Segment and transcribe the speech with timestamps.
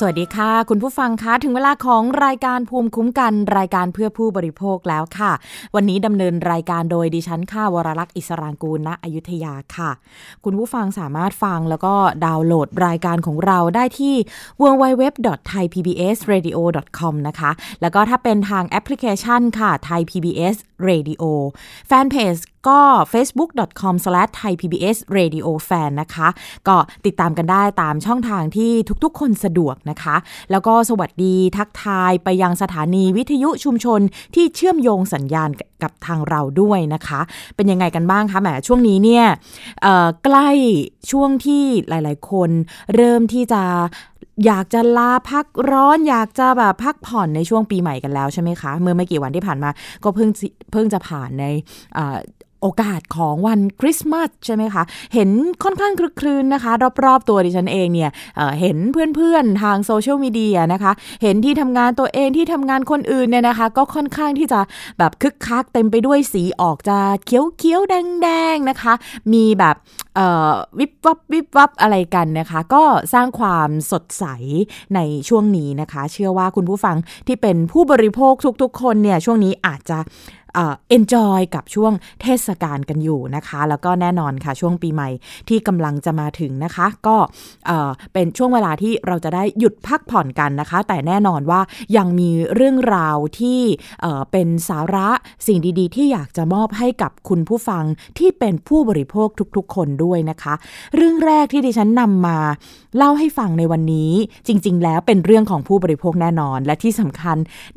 [0.00, 5.32] สวัสดีค่ะ คุณผู้ฟังคะถึงเวลาของรายการภูมิคุ้มกันรายการเพื่อผู้บริโภคแล้วค่ะ
[5.74, 9.90] วันนี้ดำเนินรายการโดยดิฉันค่าวรลักษ์อิสรางกูลณอยุธยาค่ะ
[10.44, 14.14] คุณผู้ฟังสามารถฟังแล้วก็ดาวน์โหลดรายการของเราได้ที่
[14.62, 17.50] www.thaipbsradio.com นะคะ
[17.80, 20.56] แล้วก็ถ้าเป็นทางแอปพลิเคชันค่ะ Thai PBS
[20.88, 21.22] Radio
[21.86, 22.34] แฟนเพจ
[22.68, 22.78] ก็
[23.12, 26.28] facebook.com/thaipbsradiofan นะคะ
[26.68, 28.70] ก็ติดตามกันได้ตามช่องทางที่
[29.04, 30.16] ทุกๆ คนสะดวกนะคะ
[30.50, 34.00] แล้วก็สวัสดีทักทายไปยังสถานีวิทยุชุมชน
[34.34, 35.50] ที่เชื่อมโยงสัญญาณ
[35.82, 37.20] กับทางเราด้วยนะคะ
[37.56, 39.26] เป็นยังไงกันบ้างคะแหมช่วงนี้เนี่ย
[40.24, 40.48] ใกล้
[41.10, 42.50] ช่วงที่หลายๆ คน
[42.94, 43.62] เริ่มที่จะ
[44.46, 49.70] อยากจะลาพักร้อนอยากจะแบบพักผ่อนในช่วงปีใหม่กันแล้วใช่ไหมคะ เมื่อไม่กี่วันที่ผ่านมา
[50.04, 50.28] ก็เพิ่ง
[50.72, 51.44] เพิ่งจะผ่านใน
[52.66, 54.82] โอกาสของวันคริสต์มาสใช่ไหมคะ
[55.14, 55.30] เห็น
[55.62, 56.72] ค่อนข้างคลึกคลื้นนะคะ
[57.04, 58.76] รอบๆตัวดิฉันเองเนี่ยเเห็น
[59.16, 60.92] เพื่อนๆทางโซเชียลมีเดียนะคะ
[61.22, 64.60] เห็นที่ทำงานตัวเองที่ทำงานคนอื่นเนี่ยนะคะ ก็ค่อนข้างที่จะ
[64.98, 68.94] แบบคึกคักเต็มไปด้วยสีออกจะเขียวเขียวแดงแดงนะคะ
[69.32, 69.76] มีแบบ
[70.78, 74.24] วิบวับวิบวับอะไรกันนะคะ ก็สร้างความสดใส
[74.94, 79.98] ในช่วงนี้นะคะ เชื่อว่าคุณผู้ฟังที่เป็นผู้บริโภคทุกๆ คนเนี่ยช่วงนี้อาจจะ
[80.56, 85.08] เอนจอยกับช่วงเทศกาลกันอยู่นะคะ แล้วก็แน่นอนค่ะช่วงปีใหม่
[85.48, 87.16] ที่กำลังจะมาถึงนะคะ ก็
[88.12, 91.60] เป็นช่วงเวลาที่เราจะได้หยุดพักผ่อนกันนะคะ แต่แน่นอนว่า
[91.96, 93.60] ยังมีเรื่องราวที่
[94.32, 95.08] เป็นสาระ
[95.46, 97.84] สิ่งดีๆ ที่อยากจะมอบให้กับคุณผู้ฟัง
[98.18, 100.54] ที่เป็นผู้บริโภคทุกๆ คนด้วยนะคะ
[100.96, 102.38] เรื่องแรกที่ดิฉันนำมา
[102.96, 104.12] เล่าให้ฟังในวันนี้
[104.46, 107.36] จริง ๆ แล้วเป็นเรื่องของผู้บริโภคแน่นอน และที่สำคัญ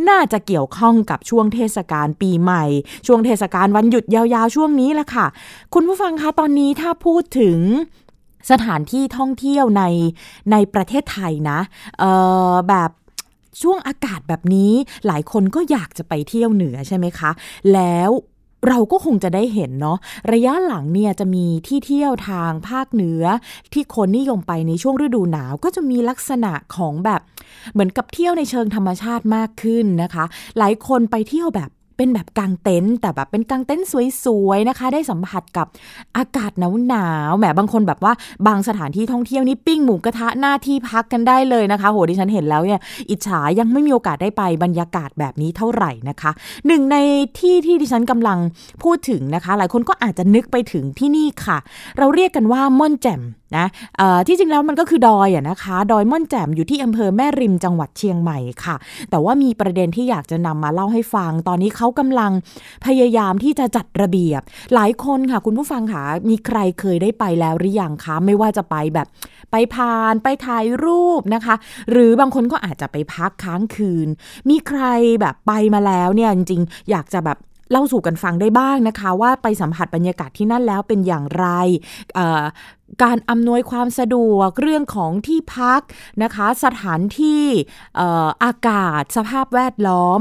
[0.09, 2.63] น่าจะเกี่ยวข้องกับช่วงเทศกาลปีใหม่
[3.07, 5.25] ช่วงเทศกาลวันหยุดยาวๆช่วงนี้แหละค่ะ
[5.73, 7.59] คุณผู้ฟังคะตอนนี้ถ้าพูดถึง
[8.51, 9.83] สถานที่ท่องเที่ยวใน
[10.51, 11.59] ในประเทศไทยนะ
[12.69, 12.91] แบบ
[13.61, 14.71] ช่วงอากาศแบบนี้
[15.07, 17.31] หลายคนก็อยากจะไปเที่ยวเหนือใช่ไหมคะ
[17.73, 18.11] แล้ว
[18.67, 19.97] เราก็คงจะได้เห็นเนาะ
[20.33, 23.23] ระยะหลังเนี่ยจะมีที่เที่ยวทางภาคเหนือ
[23.73, 27.21] ที่คนนิยมไปในช่วงฤดูหนาวก็จะมีลักษณะของแบบ
[27.73, 30.25] เหมือนกับเที่ยวในเชิงธรรมชาติมากขึ้นนะคะ
[30.57, 31.69] หลายคนไปเที่ยวแบบ
[31.99, 33.87] เป็นแบบกางเต็นท์แต่แบบเป็นกางเต็นท์
[34.23, 35.67] สวยๆนะคะ ได้สัมผัสกับ
[36.17, 36.51] อากาศ
[36.87, 38.13] หนาวๆแหมบางคนแบบว่า
[38.47, 42.79] บางสถานที่ท่องเที่ยวนี่ปิ้งหมูกระทะหน้าที่พักกันได้เลยนะคะโหดิฉันเห็นแล้วเนี่ย
[43.09, 46.31] อิจฉายังไม่มีโอกาสได้ไปบรรยากาศแบบนี้เท่าไหร่นะคะ
[46.67, 46.97] หนึ่งใน
[47.39, 48.37] ที่ที่ดิฉันกำลัง
[48.83, 51.57] พูดถึงนะคะ หลายคนก็อาจจะนึกไปถึงที่นี่ค่ะ
[51.97, 53.23] เราเรียกกันว่าม่อนแจ่ม
[53.57, 53.67] นะ
[54.27, 58.75] ที่จริงแล้วมันก็คือดอยอะนะคะ ดอยม่อนแจ่มอยู่ที่อำเภอแม่ริมจังหวัดเชียงใหม่ค่ะ
[59.09, 62.31] แต่ว่ามีประเด็นที่อยากจะนำมาเล่าให้ฟัง ตอนนี้เขากำลัง
[62.85, 64.41] พยายามที่จะจัดระเบียบ
[64.73, 69.07] หลายคนค่ะ คุณผู้ฟังค่ะมีใครเคยได้ไปแล้วหรือยังคะ ไม่ว่าจะไปแบบ
[69.51, 71.55] ไปพานไปถ่ายรูปนะคะ
[71.91, 74.07] หรือบางคนก็อาจจะไปพักค้างคืน
[74.49, 74.81] มีใคร
[75.21, 77.39] แบบไปมาแล้วเนี่ยจริงๆ อยากจะแบบ
[77.71, 81.47] เล่าสู่กันฟังได้บ้างนะคะ ว่าไปสัมผัสบรรยากาศที่นั่นแล้วเป็นอย่างไร
[83.03, 85.81] การอำนวยความสะดวกเรื่องของที่พัก
[86.23, 87.43] นะคะ สถานที่
[88.43, 90.19] อากาศสภาพแวดล้อม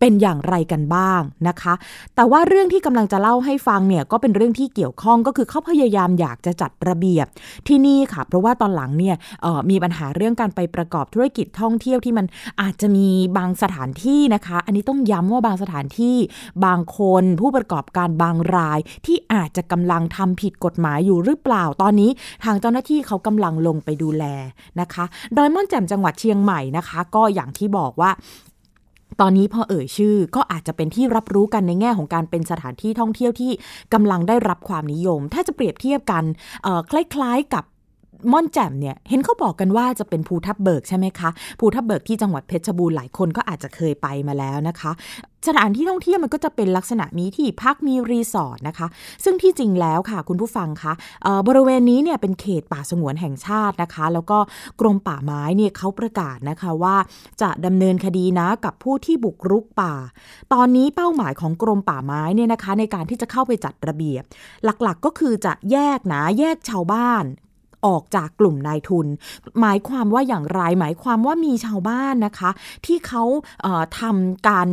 [0.00, 1.74] เป็นอย่างไรกันบ้างนะคะ
[2.16, 7.26] แต่ว่าเรื่องที่กำลังจะเล่าให้ฟังเนี่ยก็เป็นเรื่องที่เกี่ยวข้องก็คือเขาพยายามอยากจะจัดระเบียบ
[7.68, 9.16] ที่นี่ค่ะ เพราะว่าตอนหลังเนี่ย
[9.70, 12.26] มีปัญหาเรื่องการไปประกอบธุรกิจท่องเที่ยวที่มัน
[12.60, 16.16] อาจจะมีบางสถานที่นะคะ อันนี้ต้องย้ำว่าบางสถานที่
[16.64, 22.10] บางคนผู้ประกอบการบางราย ที่อาจจะกำลังทำผิดกฎหมายอยู่หรือเปล่าตอนนี้
[22.44, 24.24] ทางเจ้าหน้าที่เขากำลังลงไปดูแล
[24.80, 25.04] นะคะ
[25.36, 28.10] ดอยม่อนแจ่มจังหวัดเชียงใหม่นะคะ ก็อย่างที่บอกว่า
[29.20, 33.52] ตอนนี้พอเอ่ยชื่อก็อาจจะเป็นที่รับรู้กันในแง่ของการเป็นสถานที่ท่องเที่ยวที่
[33.94, 36.24] กำลังได้รับความนิยม ถ้าจะเปรียบเทียบกัน
[36.90, 37.64] คล้ายๆกับ
[38.32, 41.30] ม่อนแจ่มเนี่ยเห็นเขาบอกกันว่าจะเป็นภูทับเบิกใช่ไหมคะ
[41.60, 44.90] ภูทับเบิกที่จังหวัดเพชรบูรณ์หลายคนก็อาจจะเคยไปมาแล้วนะคะ
[45.48, 48.86] สถานที่ท่องเที่ยวมันก็จะเป็นลักษณะมีที่พักมีรีสอร์ทนะคะ
[49.24, 50.92] ซึ่งที่จริงแล้วค่ะคุณผู้ฟังคะ
[51.46, 54.38] บริเวณนี้เนี่ยเป็นเขตป่าสงวนแห่งชาตินะคะ แล้วก็
[54.80, 56.96] กรมป่าไม้เนี่ยเขาประกาศนะคะว่า
[57.42, 59.94] จะดำเนินคดีนะกับผู้ที่บุกรุกป่า
[60.52, 64.22] ตอนนี้เป้าหมายของกรมป่าไม้เนี่ยนะคะ ในการที่จะเข้าไปจัดระเบียบ
[64.64, 67.24] หลักๆก็คือจะแยกนะแยกชาวบ้าน
[67.86, 69.06] ออกจากกลุ่มนายทุน
[69.60, 72.50] หมายความว่าอย่างไร หมายความว่ามีชาวบ้านนะคะ
[72.86, 73.22] ที่เขา
[73.62, 74.68] เทำการ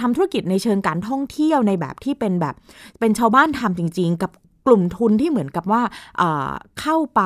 [0.00, 2.54] ทำธุรกิจในเชิงการท่องเที่ยวในแบบที่เป็นแบบ
[3.00, 4.32] เป็นชาวบ้านทำจริง ๆ กับ
[4.66, 5.82] กลุ่มทุนที่เหมือนกับว่า
[6.80, 7.22] เข้าไป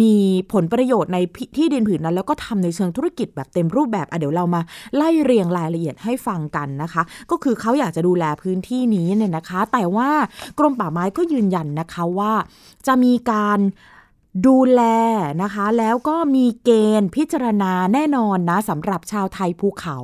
[0.00, 0.14] มี
[0.52, 1.18] ผลประโยชน์ใน
[1.56, 4.60] ที่ดินผืนนั้น แล้วก็ทำในเชิงธุรกิจแบบเต็มรูปแบบเดี๋ยวเรามา
[4.96, 10.10] ไล่เรียงรายละเอียดให้ฟังกันนะคะ ก็คือเขาอยากจะดูแลพื้นที่นี้เนี่ยนะคะ แต่ว่า
[10.58, 12.32] กรมป่าไม้ก็ยืนยันนะคะว่า
[12.86, 13.58] จะมีการ
[14.46, 14.82] ดูแล
[15.42, 16.70] นะคะ แล้วก็มีเก
[17.00, 19.98] ณฑ์พิจารณาแน่นอนนะสำหรับชาวไทยภูเขา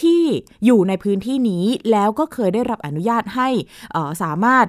[0.00, 0.22] ที่
[0.64, 3.48] อยู่ในพื้นที่นี้แล้วก็เคยได้รับอนุญาตให้
[4.22, 4.66] สามารถ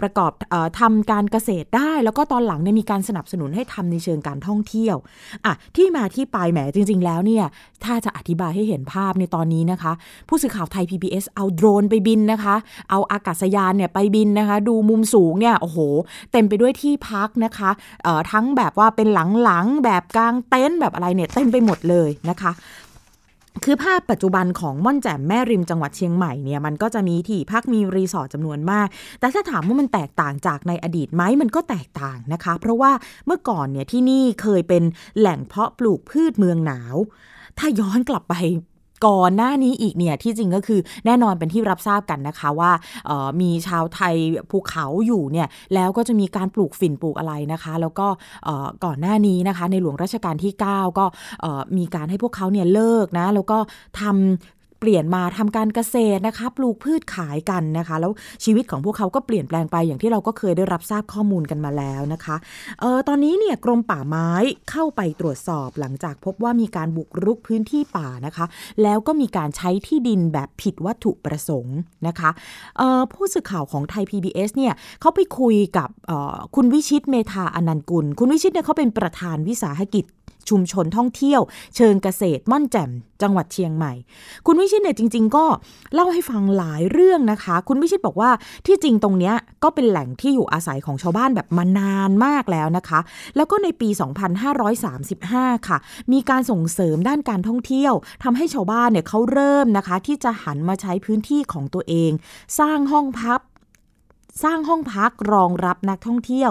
[0.00, 0.32] ประกอบ
[0.80, 4.96] ทำการเกษตรได้ แล้วก็ตอนหลังเนี่ยมีการสนับสนุนให้ทำในเชิงการท่องเที่ยว
[5.44, 7.44] อะที่มาที่ไปแหมจริง ๆ แล้วเนี่ย
[7.84, 9.92] ถ้าจะอธิบายให้เห็นภาพในตอนนี้นะคะ
[10.28, 12.54] ผู้สื่อข่าวไทย PBS เอาโดรนไปบินนะคะ
[12.90, 15.78] เอาอากาศยานเนี่ยไปบินนะคะ ดูมุมสูงเนี่ยโอ้โห
[16.32, 17.70] เต็มไปด้วยที่พักนะคะ
[18.32, 19.08] ทั้งแบบว่าเป็น
[19.44, 22.52] หลังๆแบบกลางเต็นท์แบบอะไรเนี่ยเต็มไปหมดเลยนะคะ
[23.64, 28.86] คือภาพปัจจุบันของม่อนแจ่มแม่ริมจังหวัดเชียงใหม่เนี่ยมันก็จะมีที่พักมีรีสอร์ทจำนวนมาก
[29.20, 32.92] แต่ถ้าถามว่ามันแตกต่างจากในอดีตไหมมันก็แตกต่างนะคะ เพราะว่า
[33.26, 34.82] เมื่อก่อนเนี่ยที่นี่เคยเป็น
[35.18, 36.96] แหล่งเพาะปลูกพืชเมืองหนาว
[37.58, 38.34] ถ้าย้อนกลับไป
[39.06, 42.70] ก่อนหน้านี้อีกเนี่ยที่จริงก็คือแน่นอนเป็นที่รับทราบกันนะคะว่า
[43.40, 44.14] มีชาวไทย
[44.50, 48.06] ภูเขาอยู่เนี่ยแล้วก็จะมีการปลูกฝิ่นปลูกอะไรนะคะ แล้วก็
[48.84, 51.04] ก่อนหน้านี้นะคะ ในหลวงรัชกาลที่ 9 ก็
[51.76, 53.58] มีการให้พวกเขาเนี่ยเลิกนะแล้วก็
[54.00, 58.12] ทำ เปลี่ยนมาทำการเกษตรนะคะปลูกพืชขายกันนะคะ แล้ว
[58.44, 62.36] ชีวิตของพวกเขาก็เปลี่ยนแปลงไปอย่างที่เราก็เคยได้รับทราบข้อมูลกันมาแล้วนะคะ
[62.80, 64.30] เออตอนนี้เนี่ยกรมป่าไม้
[64.70, 68.46] เข้าไปตรวจสอบหลังจากพบว่ามีการบุกรุกพื้นที่ป่านะคะ
[68.82, 72.30] แล้วก็มีการใช้ที่ดินแบบผิดวัตถุประสงค์นะคะ
[73.12, 75.88] ผู้สื่อข่าวของไทย PBS เนี่ยเขาไปคุยกับ
[76.56, 80.06] คุณวิชิตเมธาอนันกุล คุณวิชิตเนี่ยเขาเป็นประธานวิสาหกิจ
[80.50, 81.40] ชุมชนท่องเที่ยว
[81.76, 82.90] เชิงเกษตรม่อนแจ่ม
[83.22, 83.92] จังหวัดเชียงใหม่
[84.46, 85.44] คุณวิชิตเนี่ยจริง ๆ ก็
[85.94, 88.30] เล่าให้ฟังหลายเรื่องนะคะ คุณวิชิตบอกว่า
[88.66, 93.00] ที่จริงตรงเนี้ยก็เป็นแหล่งที่อยู่อาศัยของชาวบ้านแบบมานานมากแล้วนะคะ
[93.36, 93.88] แล้วก็ในปี
[94.78, 95.78] 2535 ค่ะ
[96.12, 97.92] มีการส่งเสริมด้านการท่องเที่ยว
[98.22, 102.10] ทำให้ชาวบ้านเนี่ยเขาเริ่มนะคะ ที่จะหันมาใช้พื้นที่ของตัวเอง
[102.58, 103.40] สร้างห้องพัก
[104.44, 106.50] สร้างห้องพักรองรับนักท่องเที่ยว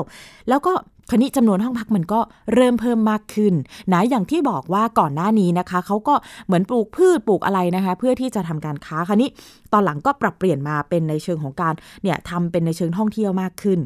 [0.49, 0.73] แล้วก็
[1.11, 2.19] คณิจำนวนห้องพักมันก็
[2.53, 3.53] เริ่มเพิ่มมากขึ้น
[3.93, 6.15] นะอย่างที่บอกว่าก่อนหน้านี้นะคะเขาก็
[6.45, 9.29] เหมือนปลูกพืชปลูกอะไรนะคะ เพื่อที่จะทำการค้าคราวนี้
[9.73, 11.73] ตอนหลังก็ปรับเปลี่ยนมาเป็นในเชิงของการ
[12.03, 13.79] เนี่ยทำเป็นในเชิงท่องเที่ยวมากขึ้น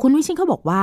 [0.00, 0.82] คุณวิชิงเขาบอกว่า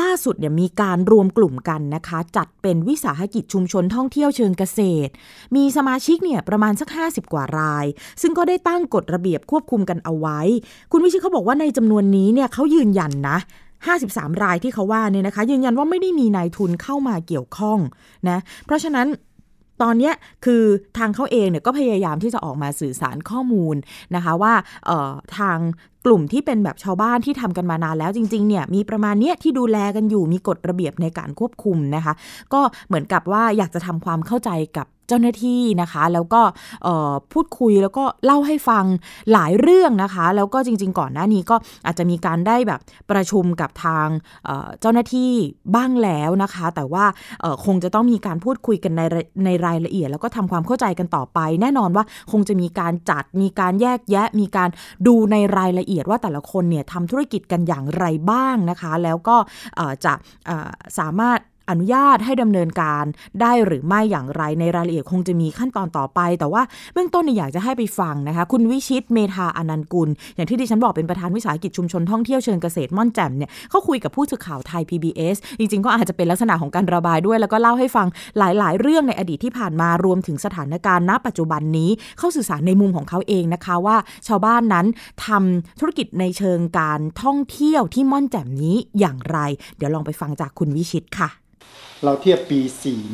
[0.00, 5.10] ล่าสุดเนี่ยมีการรวมกลุ่มกันนะคะ จัดเป็นวิสาหกิจชุมชนท่องเที่ยวเชิงเกษตร
[5.56, 7.86] มีสมาชิกเนี่ยประมาณสัก 50 กว่าราย
[8.22, 10.40] ซึ่งก็ได้ตั้งกฎระเบียบควบคุมกันเอาไว้
[10.92, 13.38] คุณวิชิตเขาบอกว่าในจำนวนนี้เนี่ยเขายืนยันนะ
[13.88, 17.78] 53 รายที่เขาว่าเนี่ยนะคะ ยืนยันว่าไม่ได้มีนายทุนเข้ามาเกี่ยวข้อง
[18.28, 19.06] นะเพราะฉะนั้น
[19.82, 20.12] ตอนนี้
[20.44, 20.62] คือ
[20.98, 23.76] ทางเขาเองเนี่ยก็พยายามที่จะออกมาสื่อสารข้อมูล
[24.14, 24.54] นะคะว่า
[25.38, 25.58] ทาง
[26.06, 32.12] กลุ่มที่เป็นแบบชาวบ้านที่ทำกันมานานแล้วจริงๆเนี่ยมีประมาณเนี้ยที่ดูแลกันอยู่มีกฎระเบียบในการควบคุมนะคะ
[32.52, 36.42] ก็เหมือนกับว่าอยากจะทำความเข้าใจกับ เจ้าหน้าที่นะคะ แล้วก็
[37.32, 38.84] พูดคุยแล้วก็เล่าให้ฟัง
[39.32, 42.80] หลายเรื่องนะคะ แล้วก็จริง ๆ ก่อนหน้านี้ก็อาจจะมีการได้แบบ
[43.10, 44.08] ประชุมกับทาง
[44.80, 45.32] เจ้าหน้าที่
[45.76, 47.04] บ้างแล้วนะคะ แต่ว่า
[47.64, 49.02] คงจะต้องมีการพูดคุยกันใน
[49.44, 54.68] ในรายละเอียด แล้วก็ทำความเข้าใจกันต่อไป แน่นอนว่าคงจะมีการจัดมีการแยกแยะ มีการ
[55.06, 59.36] ดูในรายละเอียดว่าแต่ละคนเนี่ยทำธุรกิจกันอย่างไรบ้างนะคะ แล้วก็
[60.04, 60.12] จะ
[60.98, 61.38] สามารถ
[61.70, 63.04] อนุญาตให้ดำเนินการ
[63.40, 66.62] ได้หรือไม่อย่างไรในรายละเอียดคงจะมีขั้นตอนต่อไป แต่ว่า
[66.94, 78.06] เบื้องต้นเนี่ยอยากจะให้ไปฟังนะคะ คุณวิชิตเมธาอนันกุล อย่างที่ดิฉันบอกเป็นประธานวิสาหกิจชุมชนท่องเที่ยวเชิงเกษตรม่อนแจ่มเนี่ยเขาคุยกับผู้สื่อข่าวไทย PBS จริงๆก็อาจจะเป็นลักษณะของการระบายด้วย แล้วก็เล่าให้ฟัง
[78.38, 83.96] หลาย ๆ เรื่องในอดีตที่ผ่านมารวมถึงสถานการณ์ณ ปัจจุบันนี้เขาสื่อสารในมุมของเขาเองนะคะว่า
[84.28, 84.86] ชาวบ้านนั้น
[85.26, 89.38] ทำธุรกิจในเชิงการท่องเที่ยวที่ม่อนแจ่มนี้อย่างไร
[89.76, 91.28] เดี๋ยวลองไปฟังจากคุณวิชิตค่ะ
[92.04, 92.60] เราเทียบปี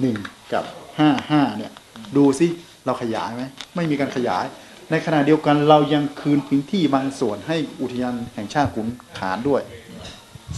[0.00, 0.64] 41 กับ
[1.10, 1.72] 55 เนี่ย
[2.16, 2.46] ดูซิ
[2.86, 3.42] เราขยายไหม
[3.74, 4.44] ไม่มีการขยาย
[4.90, 9.62] ในขณะเดียวกันเรายังคืนพื้นที่บางส่วนให้อุทยานแห่งชาติขุนขานด้วย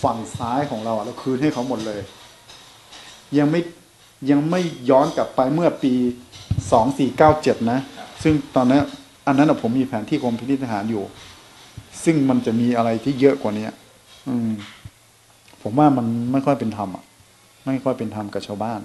[0.02, 2.00] ฝั่งซ้ายของเราเราคืนให้เขาหมดเลย
[3.38, 3.60] ยังไม่
[4.30, 4.60] ยังไม่
[4.90, 5.94] ย้อนกลับไปเมื่อปี
[6.82, 7.80] 2497 นะ
[8.22, 8.82] ซึ่งตอนนั้น
[9.26, 11.04] อันนั้นผมมีแผนที่กรมพินิจทหารอยู่
[12.04, 13.66] ซึ่งมันจะมีอะไรที่เยอะกว่านี้
[14.28, 14.50] อืม
[15.62, 17.04] ผมว่ามันไม่ค่อยเป็นธรรมอะ
[17.64, 18.80] ไม่ค่อยเป็นธรรมกับชาวบ้าน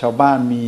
[0.00, 0.66] ชาวบ้านมี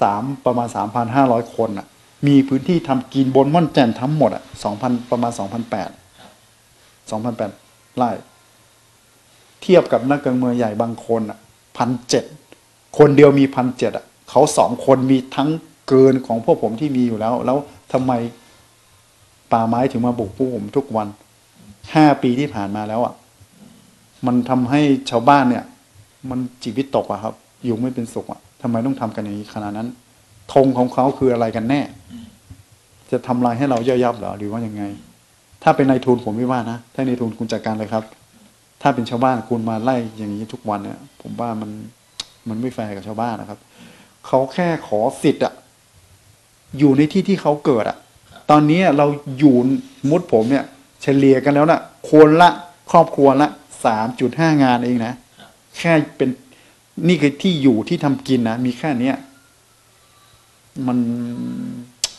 [0.00, 1.86] สามประมาณสามพันห้าร้อยคนอะ
[2.26, 5.90] มีพื้นที่ทำกินบนม่อนแจ่นทั้งหมดอะสองพันประมาณสองพันแปด
[7.10, 7.50] สองพันแปด
[7.96, 8.10] ไร่
[9.62, 11.38] เทียบกับนักการเมืองใหญ่บางคนอะ
[11.76, 12.24] พันเจ็ด
[12.98, 15.48] คนเดียวมีพันเจ็ดอะเขาสองคนมีทั้ง
[15.88, 17.58] เกินของพวกผมที่มีอยู่แล้ว แล้ว
[17.92, 18.12] ทำไม
[19.52, 21.08] ป่าไม้ถึงมาบุกพวกผมทุกวัน
[21.94, 23.14] ห้าปีที่ผ่านมาแล้วอะ
[24.26, 25.64] มันทำให้ชาวบ้านเนี่ย
[26.30, 29.88] มันจิตวิตกอะครับ อยู่ไม่เป็นสุขอะทำไมต้องทำกันอย่างนี้ขนาดนั้น
[30.52, 31.80] ธงของเขาคืออะไรกันแน่
[33.10, 34.82] จะทำลายให้เราย่อยยับเหรอหรือว่ายังไง
[35.62, 38.04] ถ้าเป็นนายทุนผมไม่ว่านะถ้านายทุนคุณจัดการเลยครับ
[38.82, 41.70] ถ้าเป็นชาวบ้านคุณมาไล่อย่างนี้ทุกวันเนี่ย ผมว่ามัน
[42.48, 43.58] มันไม่แฟร์กับชาวบ้านนะครับ
[44.26, 45.52] เขาแค่ขอสิทธิ์อะ
[46.78, 47.96] อยู่ในที่ที่เขาเกิดอะ
[48.50, 49.06] ตอนนี้เรา
[49.38, 49.54] อยู่
[50.10, 50.64] มุดผมเนี่ย
[51.02, 52.50] เฉลี่ยกันแล้วนะคนละ
[52.90, 53.48] ครอบครัวละ
[53.84, 55.14] สามจุดห้างานเองนะ
[55.78, 56.30] แค่เป็น
[57.08, 59.16] นี่คือที่อยู่ที่ทำกินนะมีแค่เนี้ย
[60.86, 60.98] มัน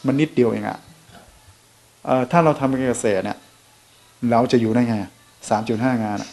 [0.05, 0.79] มันนิดเดียวเองอะ
[2.05, 3.37] เอ่อถ้าเราทำการเกษตรเนี่ย
[4.31, 4.95] เราจะอยู่ได้ไง
[5.49, 6.29] สามจุดห้างานอะ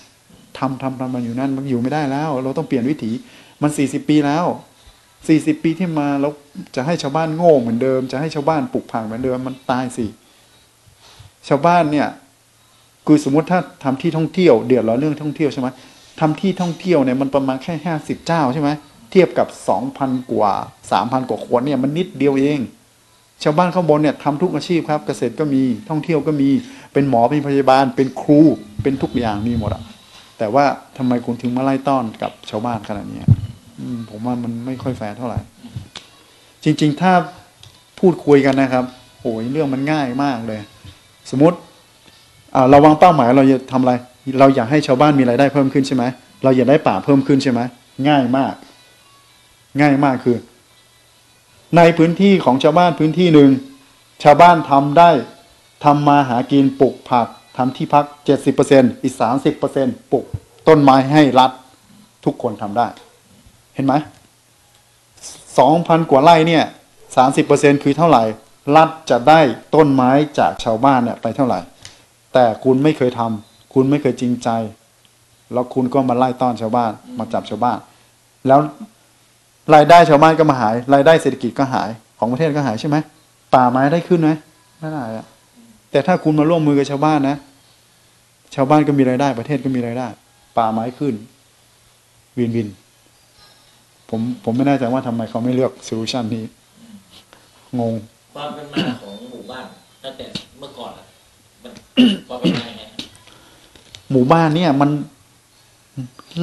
[0.58, 3.10] ทำทำทำมันอยู่นั่นมันอยู่ไม่ได้แล้ว เราต้องเปลี่ยนวิถี
[3.62, 4.44] มันสี่สิบปีแล้ว
[5.28, 6.32] สี่สิบปีที่มาแล้ว
[6.76, 10.06] จะให้ชาวบ้านโง่เหมือนเดิม จะให้ชาวบ้านปลูกผักเหมือนเดิมมันตายสิ
[11.48, 12.08] ชาวบ้านเนี่ย
[13.12, 15.68] คือสมมติถ้าทำที่ท่องเที่ยวเดือดร้อนเรื่องท่องเที่ยวใช่ไหม
[16.20, 18.70] ทำที่ท่องเที่ยวเนี่ยมันประมาณแค่ห้าสิบเจ้าใช่ไหม
[19.10, 20.52] เทียบกับสองพันกว่า
[20.92, 22.58] สามพันกว่าคนเนี่ยมันนิดเดียวเอง
[23.42, 26.48] ชาวบ้านข้างบนเนี่ยทำทุกอาชีพครับ เกษตรก็มีท่องเที่ยวก็มี
[26.92, 28.40] เป็นหมอเป็นพยาบาล เป็นครู
[28.82, 29.82] เป็นทุกอย่างมีหมดอะ
[30.38, 30.64] แต่ว่า
[30.96, 33.22] ทำไมคุณถึงมาไล่ต้อนกับชาวบ้านขนาดนี้
[34.10, 35.38] ผมว่ามันไม่ค่อยแฟร์เท่าไหร่
[36.64, 37.12] จริง ๆ ถ้า
[38.00, 38.84] พูดคุยกันนะครับ
[39.20, 40.60] โอ้ยเรื่องมันง่ายมากเลย
[41.30, 41.58] สมมติ
[42.70, 43.92] เราวางเป้าหมายเราจะทำอะไร
[44.40, 46.04] เราอยากให้ชาวบ้านมีรายได้เพิ่มขึ้นใช่ไหม
[46.44, 47.60] เราอยากได้ป่าเพิ่มขึ้นใช่ไหม
[48.08, 48.54] ง่ายมาก
[49.80, 50.38] ง่ายมากคือ
[51.76, 53.50] ในพื้นที่ของชาวบ้านพื้นที่หนึ่ง
[54.22, 55.10] ชาวบ้านทำได้
[55.84, 57.26] ทำมาหากินปลูกผัก
[57.56, 60.24] ทำที่พักเจ็ดสิบเปอร์เซ็นอีกสามสิบเปอร์เซ็นปลูก
[60.68, 61.50] ต้นไม้ให้รัฐ
[62.24, 62.86] ทุกคนทำได้
[63.74, 63.94] เห็นไหม
[65.58, 66.64] สองพันกว่าไร่เนี่ย
[67.16, 68.22] สามสิบเปอร์เซ็นคือเท่าไหร่
[68.76, 69.40] รัฐจะได้
[69.74, 71.60] ต้นไม้จากชาวบ้านเนี่ยไปเท่าไหร่
[72.34, 74.48] แต่คุณไม่เคยทำคุณไม่เคยจริงใจ
[75.52, 77.78] แล้วคุณก็มาไล่ต้อนชาวบ้าน มาจับชาวบ้าน
[78.46, 78.60] แล้ว
[79.74, 82.96] รายได้ชาวบ้านก็มาหาย รายได้เศรษฐกิจก็หายของประเทศก็หายใช่ไหม
[83.54, 84.30] ป่าไม้ได้ขึ้นไหม
[84.80, 85.26] ไม่ได้อะ
[85.90, 87.36] แต่ถ้าคุณมาร่วมมือกับชาวบ้านนะ
[88.54, 90.08] ชาวบ้านก็มีรายได้ ประเทศก็มีรายได้
[90.58, 91.14] ป่าไม้ขึ้น
[92.38, 92.68] วินวิน
[94.10, 96.44] ผมผมไม่แน่ใจว่าทำไมเขาไม่เลือกโซลูชันนี้
[97.80, 97.94] งง
[98.34, 99.66] ความเป็นมาของหมู่บ้าน
[100.04, 100.26] ตั้งแต่
[104.10, 104.90] หมู่บ้านเนี่ย มัน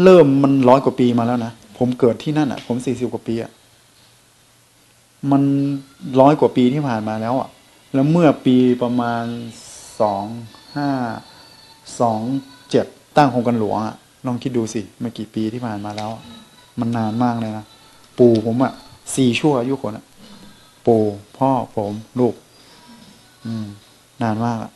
[0.04, 3.52] เริ่มมันร้อยกว่าปีมาแล้วนะ ผมเกิดที่นั่นอะ ผมสี่สิบกว่าปีอะ
[5.32, 5.44] มัน
[6.22, 7.50] ร้อยกว่าปีที่ผ่านมาแล้วอะ
[7.94, 9.24] แล้วเมื่อปีประมาณ
[10.02, 10.26] สอง
[10.76, 10.90] ห้า
[12.00, 12.22] สอง
[12.70, 12.86] เจ็ด
[13.18, 13.96] ตั้งโครงการหลวงอะ
[14.26, 16.10] ลองคิดดูสิไม่กี่ปีที่ผ่านมาแล้ว
[16.80, 17.66] มันนานมากเลยนะ
[18.20, 18.74] ปู่ผมอะ
[19.16, 20.06] สี่ชั่วอายุคนอะ
[20.88, 21.04] ปู่
[21.38, 22.34] พ่อผมลูก
[23.46, 23.66] อืม
[24.24, 24.72] นานมากอะ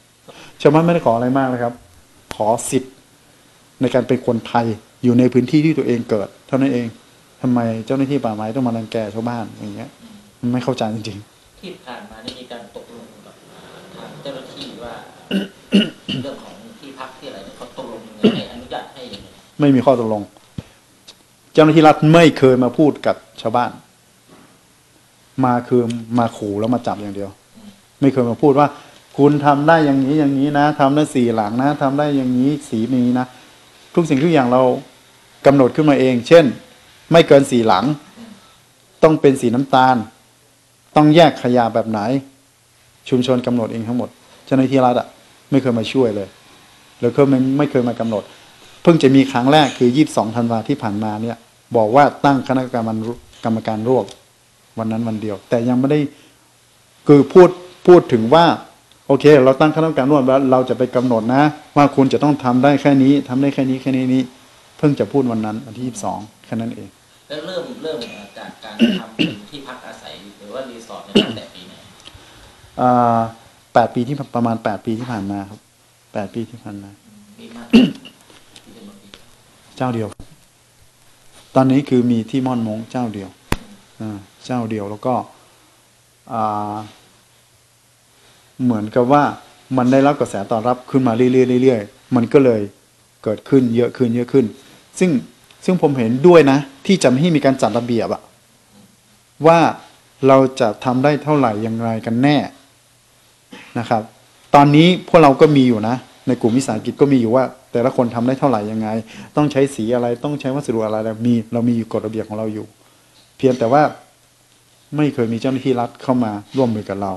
[0.62, 1.74] ชาวบ้านไม่ได้ขออะไรมากเลยครับ
[2.36, 2.94] ขอสิทธิ์
[3.82, 4.66] ในการเป็นคนไทย
[5.04, 6.88] อยู่ในพื้นที่ที่ตัวเองเกิด เท่านั้นเอง
[7.42, 9.90] ทำไมเจ้าหน้าที่ป่าไม้ต้องมารังแกชาวบ้านอย่างเงี้ย
[10.42, 11.20] มันไม่เข้าใจจริง
[11.60, 13.36] ที่ผ่านมานี่มีการตกลงกับ
[13.96, 14.94] ทางเจ้าหน้าที่ว่า
[16.24, 20.22] เรื่องของที่พักที่อะไรเนี่ยเขาตกลงยังไงให้อนุญาตให้ยังไงๆไม่มีข้อตกลง
[21.54, 23.72] เจ้าหน้าที่รัฐไม่เคยมาพูดกับชาวบ้าน
[25.46, 25.82] มาคือ
[26.20, 27.30] มาขู่แล้วมาจับอย่างเดียว
[28.02, 28.68] ไม่เคยมาพูดว่า
[29.18, 33.26] คุณทำได้อย่างนี้อย่างนี้นะทำได้สี่หลังนะทำได้อย่างนี้สีนี้นะ
[33.96, 34.62] ทุกสิ่งทุกอย่างเรา
[35.46, 36.46] กำหนดขึ้นมาเอง เช่น
[37.12, 37.86] ไม่เกินสี่หลัง
[39.04, 39.96] ต้องเป็นสีน้ำตาล
[40.96, 42.00] ต้องแยกขยะแบบไหน
[43.10, 44.10] ชุมชนกำหนดเองทั้งหมด
[44.46, 45.08] เจ้าหน้าที่รัฐอะ
[45.52, 46.28] ไม่เคยมาช่วยเลย
[47.02, 48.24] แล้วก็ไม่ไม่เคยมากำหนด
[48.82, 51.38] เพิ่งจะมีครั้งแรกคือยี่สิบสองธันวาที่ผ่านมาเนี่ย
[51.78, 52.98] บอกว่าตั้งคณะกรรมการ
[53.44, 54.06] กรรมการร่วม
[54.78, 56.00] วันนั้นวันเดียว แต่ยังไม่ได้
[57.08, 57.50] คือพูด
[57.88, 58.46] พูดถึงว่า
[59.12, 61.44] โอเค เราตั้งคณะกรรมการร่วมแล้วเราจะไปกำหนดนะ
[61.78, 64.24] ว่าคุณจะต้องทำได้แค่นี้ทำได้แค่นี้แค่นี้นี้
[64.78, 66.90] เพิ่งจะพูดวันนั้นวันที่ยี่สิบสองแค่นั้นเอง
[67.28, 67.98] แล้วเริ่มเริ่ม
[68.38, 71.74] จากการทำเป็นที่พักอาศัยหรือว่ารีสอร์ทเนี่ยตั้งแต่ปีไหน
[72.82, 73.20] อ่า
[73.74, 75.60] แปดปีที่ประมาณแปดปีที่ผ่านมาครับ
[76.14, 76.90] แปดปีที่ผ่านมา
[77.40, 77.68] มีมาก
[78.64, 79.08] ที่จะมาปี
[79.78, 80.08] เจ้าเดียว
[81.56, 83.30] ตอนนี้คือมีที่ม่อนมงเจ้าเดียว
[84.02, 85.14] อ่าเจ้าเดียวแล้วก็
[86.34, 86.76] อ่า
[88.64, 89.24] เหมือนกับว่า
[89.78, 91.28] มันได้รับกระแสตอบรับขึ้นมาเรื่
[91.58, 92.62] อยๆเรื่อยๆมันก็เลย
[93.24, 94.46] เกิดขึ้นเยอะขึ้นเยอะขึ้น
[95.00, 95.10] ซึ่ง
[95.66, 98.22] ซึ่งผมเห็นด้วยนะ ที่จะไม่ให้มีการจัดระเบียบอะ
[99.48, 99.60] ว่า
[100.28, 102.38] เราจะทำได้เท่าไหร่อย่างไรกันแน่
[103.80, 104.02] นะครับ
[104.56, 105.96] ตอนนี้พวกเราก็มีอยู่นะ
[106.28, 108.88] ในกลุ่มวิสาหกิจก็มีอยู่ว่า แต่ละคนทำได้เท่าไหร่ยังไง
[109.36, 112.66] ต้องใช้สีอะไรต้องใช้วัสดุอะไรเรามี เรามีอยู่กฎระเบียบของเราอยู่
[113.38, 113.84] เพียงแต่ว่า
[114.96, 117.12] ไม่เคยมีเจ้าหน้าที่รัฐเข้ามาร่วมมือกับเรา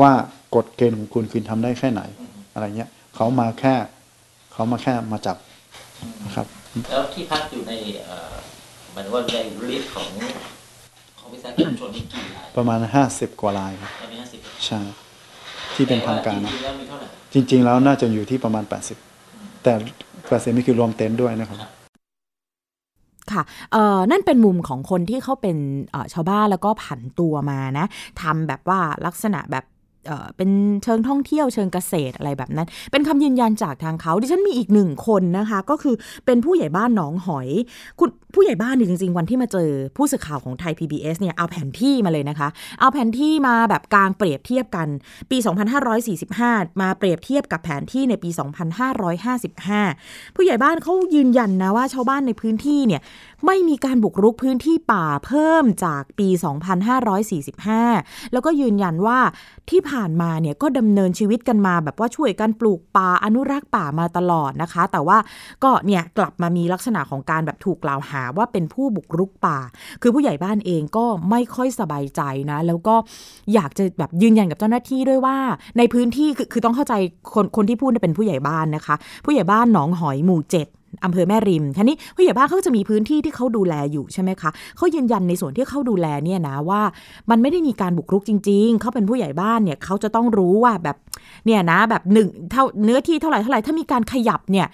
[0.00, 0.12] ว่า
[0.54, 2.02] กฎเกณฑ์ของคุณคุณทำได้แค่ไหน
[2.54, 3.74] อะไรเงี้ยเขามาแค่
[4.52, 5.36] เขามาแค่มาจับ
[6.24, 6.46] นะครับ
[6.90, 7.72] แล้วที่พักอยู่ใน
[8.06, 8.34] เอ่อ
[8.92, 9.36] หมายถึงว่าใน
[9.68, 10.08] list ของ
[11.18, 14.80] ของวิสาหกิจชุมชนนี่กี่รายประมาณห้าสิบกว่ารายครับตอนนี้ห้าสิบใช่
[15.74, 18.64] ที่เป็นทางการจนะริงๆแล้วมีเท่าไหร่จริง ๆ แล้วน่าจะอยู่ที่ประมาณ
[19.08, 19.72] 80 แต่
[20.14, 21.58] 80นี่คือรวมเต็นท์ด้วยนะครับ
[23.32, 25.56] ค่ะเอ่อนั่นเป็นมุมของคนที่เขาเป็น
[25.90, 27.86] เอ่อชาวบ้านแล้วก็ผันตัวมานะ
[28.22, 29.64] ทำแบบว่าลักษณะแบบ
[30.36, 30.50] เป็น
[30.82, 35.94] เชิงท่องเที่ยวเชิงเกษตรอะไรแบบนั้น เป็นคำยืนยันจากทางเขาดิฉันมีอีกหนึ่งคนนะคะ ก็คือ
[36.26, 37.48] เป็นผู้ใหญ่บ้านหนองหอย
[37.98, 42.48] คุณผู้ใหญ่บ้านเนี่ยจริง ๆ วันที่มาเจอผู้สื่อข่าวของไทย PBS เนี่ยเอาแผนที่มาเลยนะคะ
[42.80, 44.88] เอาแผนที่มาแบบกลางเปรียบเทียบกัน
[45.30, 45.36] ปี
[46.08, 48.30] 2545 มาเปรียบเทียบกับแผนที่ในปี
[49.12, 53.00] 2555 ผู้ใหญ่บ้านเขายืนยันนะว่าชาวบ้านในพื้นที่เนี่ย
[53.46, 56.28] ไม่มีการบุกรุกพื้นที่ป่าเพิ่มจากปี
[57.30, 59.18] 2545 แล้วก็ยืนยันว่า
[59.70, 65.18] ที่ผ่านมาเนี่ยก็ดำเนินชีวิตกันมา แบบว่าช่วยกันปลูกป่าอนุรักษ์ป่ามาตลอดนะคะ แต่ว่า
[65.64, 69.58] ก็เนี่ยกลับมามีลักษณะของการแบบถูกกล่าวหาว่าเป็นผู้บุกรุกป่า
[70.02, 72.20] คือผู้ใหญ่บ้านเองก็ไม่ค่อยสบายใจ
[72.50, 72.94] นะ แล้วก็
[73.54, 75.36] อยากจะแบบยืนยันกับเจ้าหน้าที่ด้วยว่า
[75.78, 76.94] ในพื้นที่คือคือต้องเข้าใจ
[77.34, 80.68] คนคนที่พูดเนี่ยเป็นผู้ใหญ่บ้านนะคะ ผู้ใหญ่บ้านหนองหอยหมู่เจ็ด
[81.04, 86.82] อำเภอแม่ริมทีนี้ผู้ใหญ่บ้านเขาจะมีพื้นที่ที่เขาดูแลอยู่ใช่ไหมคะเขายืนยันในส่วนที่เขาดูแลเนี่ยนะว่า
[87.30, 90.96] มันไม่ได้มีการบุกรุกจริง ๆเขาเป็นผู้ใหญ่บ้านเนี่ยเขาจะต้องรู้ว่าแบบ
[91.46, 94.66] เนี่ยนะแบบหนึ่งเท่าเนื้อที่เท่าไหร่เท่าไหร่ถ้ามีการขยับเนี่ย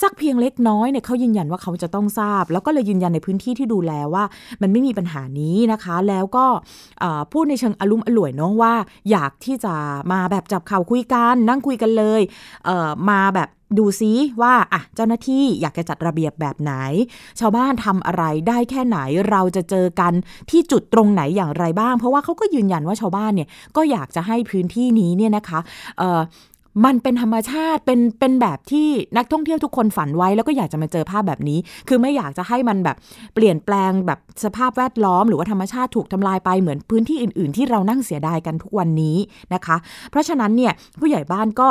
[0.00, 4.24] สักเพียงเล็กน้อยเนี่ยเขายืนยันว่าเขาจะต้องทราบ แล้วก็เลยยืนยันในพื้นที่ที่ดูแลว่า
[4.62, 6.46] มันไม่มีปัญหานี้นะคะ แล้วก็
[7.32, 8.74] พูดในเชิงอารมณ์อร่วยเนาะว่า
[9.10, 9.74] อยากที่จะ
[10.12, 12.20] มาแบบจับเข่าคุยกันนั่งคุยกันเลย
[12.64, 16.72] เมาแบบดูซิว่าอะเจ้าหน้าที่อยากจะจัดระเบียบแบบไหน
[17.40, 18.98] ชาวบ้านทำอะไรได้แค่ไหน
[19.30, 20.12] เราจะเจอกัน
[20.50, 25.60] ที่จุดตรงไหนอย่างไรบ้าง เพราะว่าเขาก็ยืนยันว่าชาวบ้านเนี่ยก็อยากจะให้พื้นที่นี้เนี่ยนะคะ
[26.84, 31.58] มันเป็นธรรมชาติเป็นเป็นแบบที่นักท่องเที่ยวทุกคนฝันไว้แล้วก็อยากจะมาเจอภาพแบบนี้
[31.88, 32.96] คือไม่อยากจะให้มันแบบ
[33.34, 39.16] เปลี่ยนแปลงแบบสภาพแวดล้อม หรือว่าธรรมชาติถูกทำลายไปเหมือนพื้นที่อื่น ๆ ที่เรานั่งเสียดายกันทุกวันนี้
[39.54, 39.76] นะคะ
[40.10, 41.68] เพราะฉะนั้นเนี่ยผู้ใหญ่บ้านก็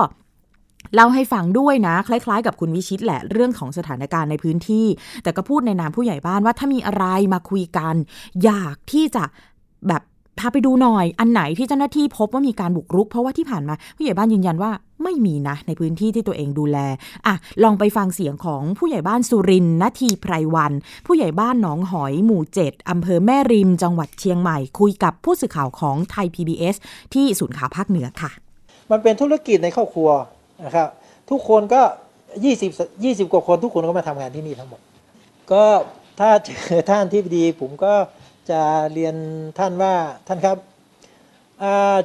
[0.96, 4.86] เล่าให้ฟังด้วยนะ คล้ายๆ กับคุณวิชิตแหละเรื่องของสถานการณ์ในพื้นที่
[5.24, 7.96] แต่ก็พูดในนามผู้ใหญ่บ้านว่าถ้ามีอะไรมาคุยกัน
[8.44, 9.24] อยากที่จะ
[9.88, 10.02] แบบ
[10.40, 14.72] พาไปดูหน่อยอันไหนที่เจ้าหน้าที่พบว่ามีการบุกรุก เพราะว่าที่ผ่านมาผู้ใหญ่บ้านยืนยันว่า
[15.04, 16.78] ไม่มีนะ ในพื้นที่ที่ตัวเองดูแล
[17.28, 20.74] อะลองไปฟังเสียงของผู้ใหญ่บ้านสุรินทร์นาทีไพรวัน
[21.06, 26.76] ผู้ใหญ่บ้านหนองหอยหมู่เจ็ดอำเภอแม่ริม จังหวัดเชียงใหม่ คุยกับผู้สื่อข่าวของไทย PBS
[27.14, 28.32] ที่ศูนย์ข่าวภาคเหนือค่ะ
[28.92, 30.10] มันเป็นธุรกิจในครอบครัว
[30.66, 30.88] นะครับ
[31.30, 31.82] ทุกคนก็
[32.58, 34.82] 20 20กว่าคนทุกคนก็มาทำงานที่นี่ทั้งหมด
[35.52, 35.64] ก็
[36.20, 37.94] ถ้าเจอท่านที่ดีผมก็
[38.52, 38.62] จะ
[38.94, 39.16] เรียน
[39.60, 39.94] ท่านว่า
[40.28, 40.58] ท่านครับ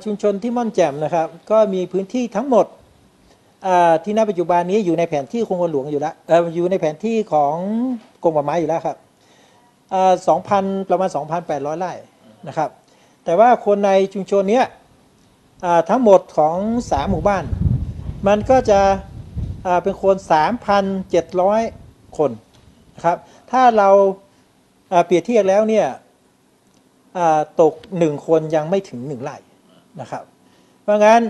[0.05, 2.67] ชุมชนที่ม่อนแจ่มนะครับ ก็มีพื้นที่ทั้งหมด
[4.05, 7.55] ที่ณปัจจุบันนี้อยู่ในแผนที่โครงการหลวงอยู่แล้วออยู่ในแผนที่ของ
[8.23, 8.97] กรมป่าไม้อยู่แล้วครับ
[9.95, 10.13] อ่า
[10.53, 11.09] 2,000ประมาณ
[11.45, 11.93] 2,800 ไร่
[12.49, 12.71] นะครับ
[13.25, 14.65] แต่ว่าคนในชุมชนเนี้ย
[15.91, 16.57] ทั้งหมดของ
[16.91, 17.45] สามหมู่บ้าน
[18.27, 18.81] มันก็จะ
[19.83, 20.17] เป็นคน
[21.37, 22.31] 3,700 คน
[22.95, 23.19] นะครับ
[23.51, 23.89] ถ้าเรา
[25.07, 25.87] เปรียบเทียบแล้วเนี่ย
[27.61, 29.37] ตกหนึ่งคนยังไม่ถึงหนึ่งไร่
[30.01, 30.25] นะครับ
[30.83, 31.21] เพราะงั้น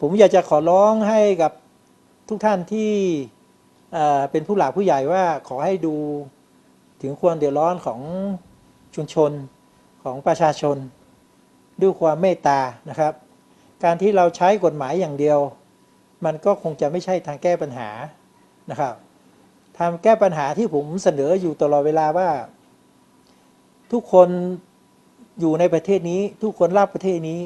[0.00, 1.52] ผมอยากจะขอร้องให้กับ
[2.28, 2.92] ทุกท่านที่
[4.30, 5.96] เป็นผู้หลักผู้ใหญ่ว่าขอให้ดู
[7.02, 8.00] ถึงความเดือดร้อนของ
[8.94, 9.32] ชุมชน
[10.02, 10.76] ของประชาชน
[11.80, 12.60] ด้วยความเมตตา
[12.90, 13.12] นะครับ
[13.84, 15.38] การที่เราใช้กฎหมายอย่างเดียว
[16.24, 17.88] มันก็คงจะไม่ใช่ทางแก้ปัญหา
[18.70, 18.94] นะครับ
[19.78, 22.28] ทางแก้ปัญหาที่ผมเสนออยู่ตลอดเวลาว่า
[23.92, 24.28] ทุกคน
[25.40, 27.40] อยู่ในประเทศนี้ทุกคนรับประเทศนี้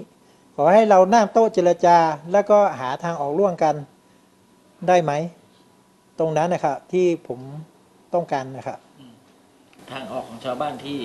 [0.57, 1.97] ขอให้เรานั่งโต๊ะเจรจา
[2.33, 3.75] แล้วก็หาทางออกร่วมกัน
[4.89, 5.13] ได้ไหม
[6.19, 7.41] ตรงนั้นนะครับที่ผม
[8.15, 8.79] ต้องการนะครับ
[9.91, 11.01] ทางออกของชาวบ้านที่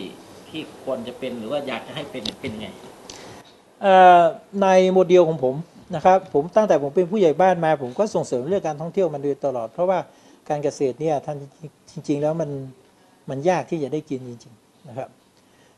[0.50, 2.68] ที่ควรจะเป็นหรือว่าอยากจะให้เป็นเป็นยังไง
[3.82, 4.22] เอ่อ
[4.62, 5.56] ในโมเดลของผม
[5.96, 10.00] นะครับผมตั้งแต่ผมเป็นผู้ใหญ่บ้านมา ผมก็ส่งเสริมเรื่องการท่องเที่ยวมาโดยตลอด เพราะว่า
[10.50, 11.38] การเกษตรเนี่ยท่าน
[11.92, 12.50] จริง ๆ แล้วมัน
[13.30, 15.10] มันยากที่จะได้กินจริง ๆ นะครับ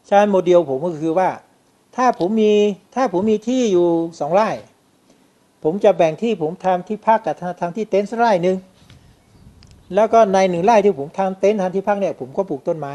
[0.10, 1.30] ฉะนั้นโมเดลผมก็คือว่า
[1.96, 2.54] ถ้าผมมี
[2.96, 3.88] ถ้าผมมีที่อยู่
[4.20, 4.50] สองไร่
[5.64, 8.58] ผมจะแบ่งที่ผมทำที่พักกับทำทำที่เต็นท์ไร่หนึ่ง
[9.96, 12.94] แล้วก็ในหนึ่งไร่ที่ผมทำเต็นท์ทำที่พักเนี่ยผมก็ปลูกต้นไม้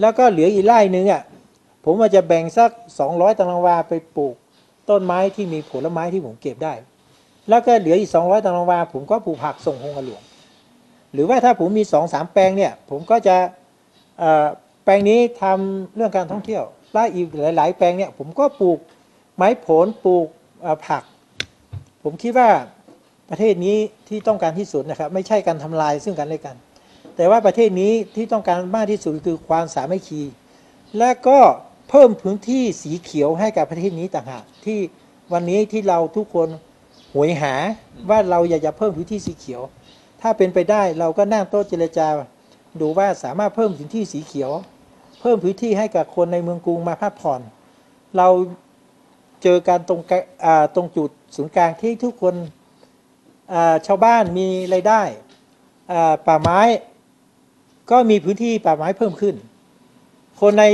[0.00, 1.22] แล้วก็เหลืออีกไร่หนึ่งอะ
[1.84, 2.70] ผมอาจจะแบ่งสัก
[3.04, 4.34] 200ตารางวาไปปลูก
[4.90, 6.74] ต้นไม้ที่มีผลไม้ที่ผมเก็บได้
[7.48, 10.22] แล้วก็เหลืออีก 200ตารางวาผมก็ปลูกผักส่งโรงกระหลวง
[11.12, 13.36] หรือว่าถ้าผมมี2อสามแปลงเนี่ย ผมก็จะ
[14.88, 18.78] แปลงนี้ทำเรื่องการท่องเที่ยวและอีกหลาย ๆ แปลงเนี่ยผมก็ปลูก
[19.36, 20.26] ไม้ผลปลูก
[20.86, 21.02] ผัก
[22.02, 22.48] ผมคิดว่า
[23.30, 23.76] ประเทศนี้
[24.08, 26.56] ที่ต้องการที่สุดนะครับ ไม่ใช่การทำลายซึ่งกันและกัน
[27.16, 30.22] แต่ว่าประเทศนี้ที่ต้องการมากที่สุดคือความสามัคคี
[30.98, 31.38] และก็
[31.90, 34.78] เพิ่มพื้นที่สีเขียวให้กับประเทศนี้ต่างหากที่
[35.32, 36.48] วันนี้ที่เราทุกคน
[37.14, 37.54] หวยหา
[38.10, 39.62] ว่าเราอยากจะเพิ่มพื้นที่สีเขียว
[40.20, 42.06] ถ้าเป็นไปได้เราก็นั่งโต๊ะเจรจา
[42.80, 44.50] ดูว่าสามารถเพิ่มพื้นที่สีเขียว
[45.20, 47.40] เพิ่มพื้นที่ให้กับคนในเมืองกรุงมาพักผ่อน
[48.16, 48.28] เรา
[49.42, 52.34] เจอการตรงกะอ่าตรงจุดศูนย์กลางที่ทุกคน
[53.52, 55.02] อ่าชาวบ้านมีรายได้
[55.92, 56.60] อ่าป่าไม้
[57.90, 59.34] ก็มีพื้นที่ป่าไม้เพิ่มขึ้น
[60.40, 60.64] คนใน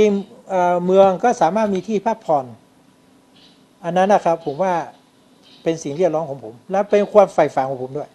[0.49, 2.45] เอ่อเมืองก็สามารถมีที่พักผ่อน
[3.83, 4.73] อันนั้นนะครับผมว่า
[5.63, 8.09] เป็นสิ่งเรียกร้องของผม และเป็นความใฝ่ฝันของผมด้วย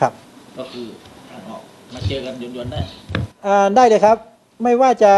[0.00, 0.12] ครับ
[0.58, 0.86] ก็คือ
[1.30, 1.62] ทางออก
[1.94, 2.80] มาเจอกันยนๆได้
[3.46, 4.16] อ่าได้เลยครับ
[4.62, 5.12] ไม่ว่าจะ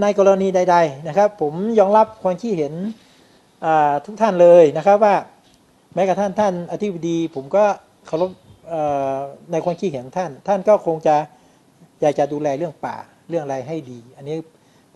[0.00, 2.72] ในกรณีใด ๆ นะครับ ผมยอมรับความคิดเห็น
[4.04, 5.14] ทุกท่านเลยนะครับว่า
[5.94, 7.64] แม้กระทั่งท่านอธิบดี ผมก็
[8.06, 8.30] เคารพ
[9.52, 11.16] ในความคิดเห็นท่าน ท่านก็คงจะ
[12.00, 12.96] อยากจะดูแลเรื่องป่า
[13.28, 14.36] เรื่องอะไรให้ดี อันนี้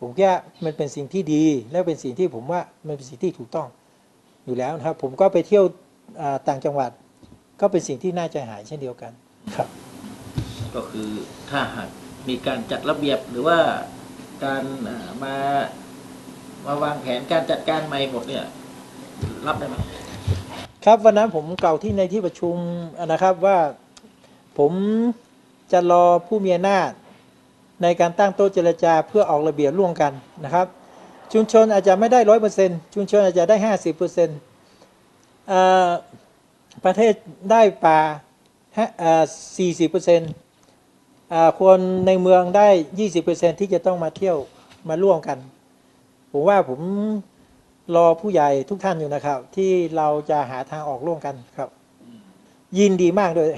[0.00, 3.68] ผมคิดว่ามันเป็นสิ่งที่ดี และเป็นสิ่งที่ผมว่ามันเป็นสิ่งที่ถูกต้อง
[4.44, 5.64] อยู่แล้วนะครับ ผมก็ไปเที่ยว
[6.48, 6.90] ต่างจังหวัด
[7.60, 9.12] ก็เป็นสิ่งที่น่าใจหายเช่นเดียวกัน
[9.56, 9.68] ครับ
[10.74, 11.08] ก็คือ
[11.50, 11.88] ถ้าหาก
[12.28, 13.58] มีการจัดระเบียบหรือว่า
[14.44, 15.36] การมา
[16.66, 18.44] มาวางแผนการจัดการใหม่หมดเนี่ย
[19.46, 19.74] รับได้ไหม
[20.84, 22.56] ครับวันนั้นผมกล่าวที่ในที่ประชุม
[23.12, 23.58] นะครับว่า
[24.58, 24.72] ผม
[25.72, 26.90] จะรอผู้มีอำนาจ
[27.82, 30.12] ในการตั้งโต๊ะเจรจาเพื่อออกระเบียบร่วมกัน
[30.44, 30.66] นะครับ
[31.32, 34.38] ชุมชนอาจจะไม่ได้ร้อยเปอร์เซ็นต์ชุมชนอาจจะได้ห้าสิบเปอร์เซ็นต์
[36.84, 37.14] ประเทศ
[37.50, 37.98] ได้ป่า
[39.56, 40.30] สี่สิบเปอร์เซ็นต์
[41.60, 44.36] คนในเมืองได้ยี่สิบเปอร์เซ็นต์ที่จะต้องมาเที่ยว
[44.88, 45.38] มาร่วมกัน
[46.32, 46.80] ผมว่าผม
[47.94, 51.68] รอผู้ใหญ่ทุกท่านอยู่นะครับ ที่เราจะหาทางออกร่วมกันครับ
[52.78, 53.48] ยินดีมากด้วย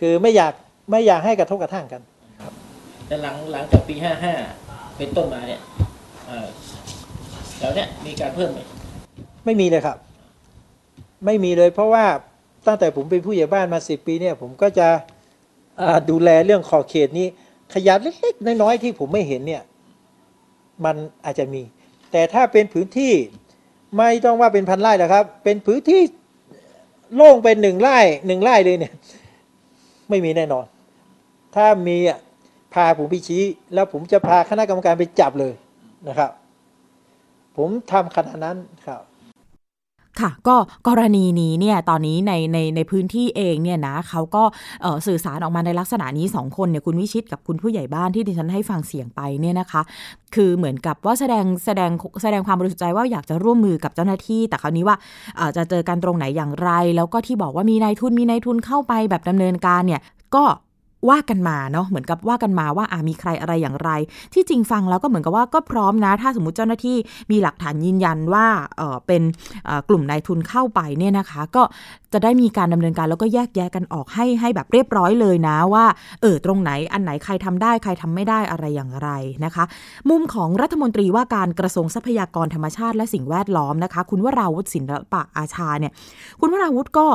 [0.00, 0.52] คือไม่อยาก
[0.90, 2.02] ไม่อยากให้กระทบกระทั่งกัน
[3.06, 4.32] แต่หลังหลังจากปีห้าห้า
[4.96, 5.60] เป็นต้นมาเนี่ย
[6.26, 6.46] เอ่อ
[7.58, 8.60] แถวเนี้ยมีการเพิ่มไหม
[9.44, 9.96] ไม่มีเลยครับ
[11.24, 12.04] ไม่มีเลยเพราะว่า
[12.66, 15.00] ตั้งแต่ผมเป็นผู้ใหญ่บ้านมาสิบปีเนี่ย ผมก็จะอ่า
[16.10, 17.26] ดูแลเรื่องขอบเขตนี้
[17.74, 19.62] ขยะเล็กๆน้อยๆที่ผมไม่เห็นเนี่ย
[20.84, 21.62] มันอาจจะมี
[22.12, 23.12] แต่ถ้าเป็นพื้นที่
[23.98, 26.02] ไม่ต้องว่าเป็นพันไร่หรอกครับ เป็นพื้นที่
[27.14, 28.92] โล่งเป็นหนึ่งไร่หนึ่งไร่เลยเนี่ย
[30.08, 30.64] ไม่มีแน่นอน
[31.54, 32.18] ถ้ามีอะ
[32.74, 33.42] พาผมไปชี้
[33.74, 35.54] แล้วผมจะพาคณะกรรมการไปจับเลย
[36.08, 36.30] นะครับ
[37.56, 38.56] ผมทำขนาดนั้น
[38.86, 39.02] ครับ
[40.20, 40.56] ค่ะก็
[40.88, 44.42] กรณีนี้เนี่ยตอนนี้ในในในพื้นที่เองเนี่ยนะเขาก็
[45.06, 49.82] สื่อสารออกมาในลักษณะนี้สองคนเนี่ยคุณวิชิตกับคุณผู้ใหญ่บ้านที่ดิฉันให้ฟังเสียงไปเนี่ยนะคะ
[50.34, 51.90] คือเหมือนกับว่าแสดงแสดง
[52.22, 54.96] แสดงความบริสุทธิ์ใจว่าอยากจะร่วมมือกับเจ้าหน้าที่ แต่คราวนี้ว่า
[55.56, 60.00] จะเจอกันตรงไหนอย่างไร แล้วก็ที่บอกว่ามีนายทุนมีนายทุนเข้าไปแบบดำเนินการเนี่ย
[60.34, 60.44] ก็
[61.08, 63.90] ว่ากันมาเนาะเหมือนกับว่ากันมาว่าอ่ามีใครอะไรอย่างไร
[64.34, 66.96] ที่จริงฟังแล้วก็เหมือนกับว่าก็พร้อมนะ ถ้าสมมติเจ้าหน้าที่
[67.30, 69.22] มีหลักฐานยืนยันว่าเออเป็น
[69.88, 71.62] กลุ่มนายทุนเข้าไปเนี่ยนะคะ ก็
[72.12, 75.84] จะได้มีการดำเนินการแล้วก็แยกแยะกันออกให้ให้แบบเรียบร้อยเลยนะว่า
[76.22, 79.08] เออตรงไหนอันไหนใครทำได้ใครทำไม่ได้อะไรอย่างไร
[79.44, 79.64] นะคะ
[80.10, 85.92] มุมของรัฐมนตรีว่าการกระทรวงทรัพยากรธรรมชาติและสิ่งแวดล้อมนะคะ คุณวราวุฒิศิลปะอาชาเนี่ย
[86.40, 87.06] คุณวราวุฒิก็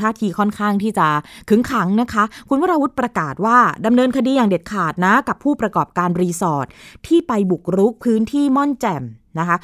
[0.00, 1.06] ท่าทีค่อนข้างที่จะ
[1.48, 6.66] ขึงขังนะคะ คุณวราวุฒิประกาศว่าดำเนินคดีอย่างเด็ดขาดนะกับผู้ประกอบการรีสอร์ท
[7.06, 9.02] ที่ไปบุกรุกพื้นที่ม่อนแจ่ม
[9.38, 9.58] นะคะ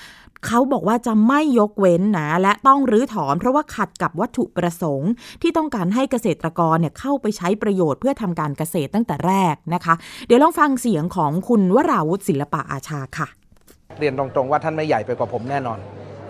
[0.47, 5.11] เขาบอกว่าจะไม่ยกเว้นนะ และต้องรื้อถอนเพราะว่าขัดกับวัตถุประสงค์
[5.43, 9.95] ที่ต้องการให้เกษตรกรเนี่ยเข้าไปใช้ประโยชน์เพื่อทำการเกษตรตั้งแต่แรกนะคะ
[10.27, 13.29] เดี๋ยวลองฟังเสียงของคุณวราวุฒิศิลปะอาชาค่ะ
[13.99, 15.79] เรียนตรงๆว่าท่านไม่ใหญ่ไปกว่าผมแน่นอน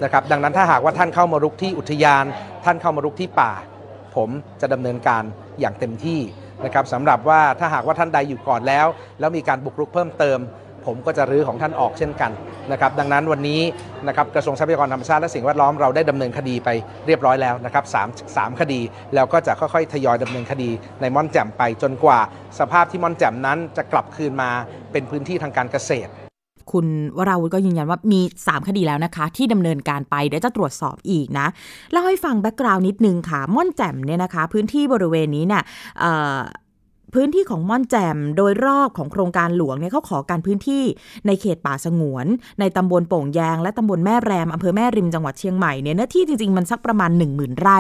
[0.02, 2.24] นะครับดังนั้นถ้าหากว่าท่านเข้ามารุกที่อุทยาน
[2.64, 3.52] ท่านเข้ามารุกที่ป่า
[4.16, 5.22] ผมจะดำเนินการ
[5.60, 6.20] อย่างเต็มที่
[6.64, 8.86] นะครับสำหรับว่าถ้าหากว่าท่านใดอยู่ก่อนแล้ว
[9.20, 10.40] แล้วมีการบุกรุกเพิ่มเติม
[10.86, 12.30] ผมก็จะรื้อของท่านออกเช่นกัน
[12.72, 13.60] นะครับดังนั้นวันนี้
[14.08, 16.68] นะครับกระทรวงทรัพยากรธรรมชาติและสิ่งแวดล้อมเราได้ดำเนินคดีไป
[17.06, 18.80] เรียบร้อยแล้วนะครับสามสามคดี
[19.14, 22.20] แล้วก็จะค่อยๆ ทยอยดำเนินคดีในม่อนแจ่มไปจนกว่า
[22.58, 24.50] สภาพที่ม่อนแจ่มนั้นจะกลับคืนมา
[24.92, 26.12] เป็นพื้นที่ทางการเกษตร
[26.72, 26.86] คุณ
[27.18, 31.46] วราวุธก็ยืนยันว่ามี 3 คดีแล้วนะคะ ที่ดำเนินการไปเดี๋ยวจะตรวจสอบอีกนะ
[31.92, 35.62] เล่าให้ฟังแบ็กกราวน์นิดนึงค่ะ ม่อนแจ่มเนี่ยนะคะ พื้นที่บริเวณนี้เนี่ย
[37.14, 40.84] พื้นที่ของม่อนแจ่มโดยรอบของโครงการหลวงเนี่ยเขาขอการพื้นที่
[41.26, 42.26] ในเขตป่าสงวน
[42.60, 47.78] ในตำบลโป่งแยงและตำบลแม่แรมอำเภอแม่ริมจังหวัดเชียงใหม่เนี่ยเนื้อที่จริง ๆ มันสักประมาณ 1 0,000 ไร่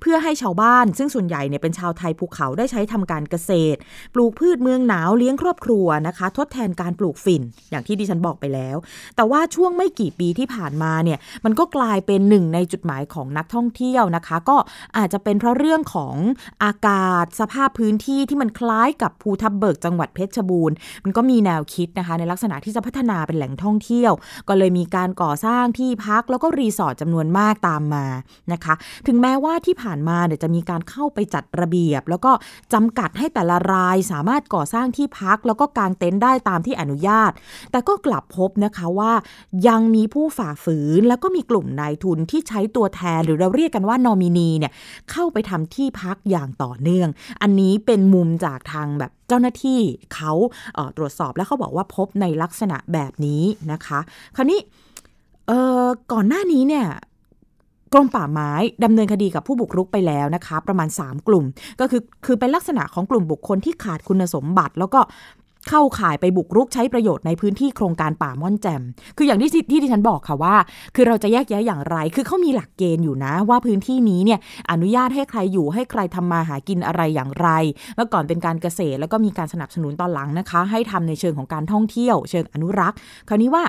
[0.00, 3.78] เพื่อให้ชาวบ้าน ซึ่งส่วนใหญ่เนี่ยเป็นชาวไทยภูเขาได้ใช้ทำการเกษตร
[4.14, 8.76] ปลูกพืชเมืองหนาวเลี้ยงครอบครัวนะคะ ทดแทนการปลูกฝิ่น อย่างที่ดิฉันบอกไปแล้ว
[9.16, 14.56] แต่ว่าช่วงไม่กี่ปีที่ผ่านมาเนี่ยมันก็กลายเป็นหนึ่งในจุดหมายของนักท่องเที่ยวนะคะ ก็
[14.96, 16.14] อาจจะเป็นเพราะเรื่องของ
[16.64, 24.12] อากาศสภาพพื้นที่ที่มันคล้ายกับภูทับเบิกจังหวัดเพชรบูรณ์ มันก็มีแนวคิดนะคะ ในลักษณะที่จะพัฒนาเป็นแหล่งท่องเที่ยว
[24.48, 28.06] ก็เลยมีการก่อสร้างที่พักแล้วก็รีสอร์ทจำนวนมากตามมา
[28.52, 28.74] นะคะ
[29.06, 32.32] ถึงแม้ว่าที่ผ่านมาเดี๋ยวจะมีการเข้าไปจัดระเบียบ แล้วก็
[32.72, 37.32] จำกัดให้แต่ละรายสามารถก่อสร้างที่พัก แล้วก็กางเต็นท์ได้ตามที่อนุญาต
[37.70, 39.12] แต่ก็กลับพบนะคะว่า
[39.68, 44.72] ยังมีผู้ฝ่าฝืน แล้วก็มีกลุ่มนายทุนที่ใช้ตัวแทนหรือเราเรียกกันว่านอมินีเนี่ย
[45.10, 47.08] เข้าไปทำที่พักอย่างต่อเนื่อง
[47.42, 49.80] อันนี้เป็นมุมจากทางแบบเจ้าหน้าที่
[50.14, 50.32] เขา
[50.76, 53.42] เตรวจสอบแล้วเขาบอกว่าพบในลักษณะแบบนี้
[53.72, 54.00] นะคะ
[54.36, 54.60] คราวนี้
[56.12, 56.86] ก่อนหน้านี้เนี่ย
[57.92, 58.50] กรมป่าไม้
[58.84, 61.44] ดำเนินคดีกับผู้บุกรุกไปแล้วนะคะ ประมาณ 3 กลุ่ม
[61.80, 65.00] ก็คือคือเป็นลักษณะของกลุ่มบุคคลที่ขาดคุณสมบัติ แล้วก็
[65.68, 68.82] เข้าข่ายไปบุกรุกใช้ประโยชน์ในพื้นที่โครงการป่าม่อนแจ่ม
[69.16, 70.54] คืออย่างที่ที่ดิฉันบอกค่ะว่า
[70.94, 74.38] คือเราจะแยกแยะอย่างไร คือเขามีหลักเกณฑ์อยู่นะ ว่าพื้นที่นี้เนี่ย
[74.70, 77.48] อนุญาตให้ใครอยู่ให้ใครทำมาหากินอะไรอย่างไร
[77.96, 83.64] เมื่อก่อนเป็นการเกษตรแล้วก็มีการสนับสนุนตอนหลังนะคะ ให้ทำในเชิงของการท่องเที่ยว เชิงอนุรักษ์ คราวนี้ว่า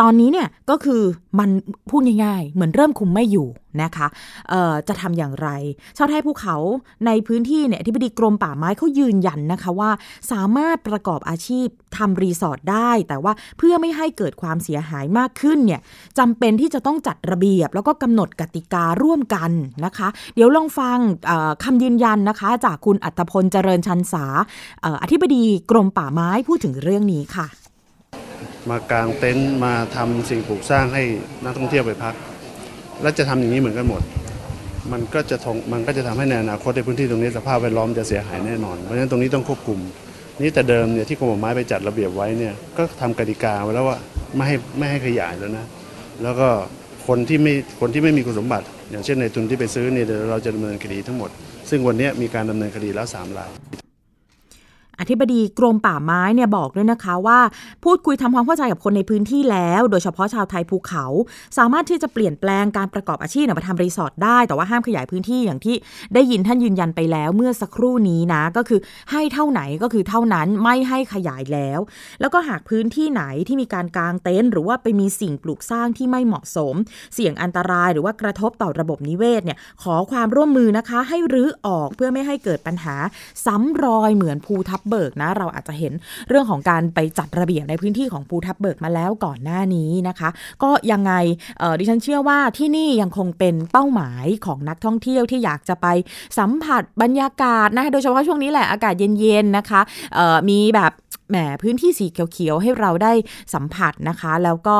[0.00, 1.02] ตอนนี้เนี่ยก็คือ
[1.38, 1.50] มัน
[1.90, 3.48] พูดง่ายๆ เหมือนเริ่มคุมไม่อยู่
[3.82, 4.06] นะคะ
[4.88, 5.48] จะทำอย่างไร
[5.96, 6.56] ชาวไทยภูเขา
[7.06, 9.90] ในพื้นที่เนี่ยที่บดีกรมป่าไม้เขายืนยันนะคะว่า
[10.32, 15.80] สามารถประกอบอาชีพทำรีสอร์ทได้ แต่ว่าเพื่อไม่ให้เกิดความเสียหายมากขึ้นเนี่ย
[16.18, 19.50] จำเป็นที่จะต้องจัดระเบียบ แล้วก็กำหนดกติการ่วมกัน
[19.84, 20.98] นะคะ เดี๋ยวลองฟัง
[21.64, 24.24] คำยืนยันนะคะ จากคุณอัตพลเจริญชันษา
[24.84, 27.48] อออธิบดีกรมป่าไม้พูดถึงเรื่องนี้ค่ะ
[28.70, 31.02] มากางเต็นท์มาทำสิ่งปลูกสร้างให้
[31.44, 32.14] นักท่องเที่ยวไปพัก
[33.02, 34.02] แล้วจะทำอย่างนี้เหมือนกันหมด
[34.92, 39.78] มันก็จะทงมันก็จะทำให้ในอนาคตในพื้นที่ตรงนี้สภาพแวดล้อมจะเสียหายแน่นอน เพราะฉะนั้นตรงนี้ต้องควบคุม
[40.40, 43.98] นี่แต่เดิมเนี่ยที่กรมป่าไม้ไปจัดระเบียบไว้เนี่ยก็ทำกติกาไว้แล้วว่า
[44.36, 45.66] ไม่ให้ไม่ให้ขยายแล้วนะ
[46.22, 46.48] แล้วก็
[47.06, 51.30] คนที่ไม่คนที่ไม่มีคุณสมบัติ อย่างเช่นในทุนที่ไปซื้อเนี่ยเดี๋ยวเราจะดำเนินคดีทั้งหมด
[51.70, 53.50] ซึ่งวันนี้มีการดำเนินคดีแล้วสามราย
[55.00, 57.38] อธิบดีกรมป่าไม้เนี่ยบอกด้วยนะคะว่า
[57.84, 61.04] พูดคุยทำความเข้าใจกับคนในพื้นที่แล้ว โดยเฉพาะชาวไทยภูเขา
[61.58, 65.76] สามารถที่จะเปลี่ยนแปลงการประกอบอาชีพเนี่ยมาทำรีสอร์ทได้ แต่ว่าห้ามขยายพื้นที่อย่างที่
[66.14, 71.80] ได้ยินท่านยืนยันไปแล้ว เมื่อสักครู่นี้นะ ก็คือให้เท่าไหนก็คือเท่านั้นไม่ให้ขยายแล้ว
[72.20, 76.74] แล้วก็หากพื้นที่ไหนที่มีการกางเต็นท์หรือว่าไปมีสิ่งปลูกสร้างที่ไม่เหมาะสม
[77.14, 82.96] เสี่ยงอันตรายหรือว่ากระทบต่อระบบนิเวศเนี่ยขอความร่วมมือนะคะ ให้รื้อออกเพื่อไม่ให้เกิดปัญหา
[83.46, 85.92] ซ้ำรอยเหมือนภูทับเบิกนะ เราอาจจะเห็น
[86.28, 90.28] เรื่องของการไปจัดระเบียบในพื้นที่ของภูทับเบิกมาแล้วก่อนหน้านี้นะคะ
[90.62, 91.12] ก็ยังไง
[91.78, 95.86] ดิฉันเชื่อว่าที่นี่ยังคงเป็นเป้าหมายของนักท่องเที่ยวที่อยากจะไป
[96.38, 99.80] สัมผัสบรรยากาศนะโดยเฉพาะช่วงนี้แหละอากาศเย็นๆนะคะ
[100.48, 100.92] มีแบบ
[101.30, 103.12] แหมพื้นที่สีเขียวๆให้เราได้
[103.54, 104.76] สัมผัสนะคะ แล้วก็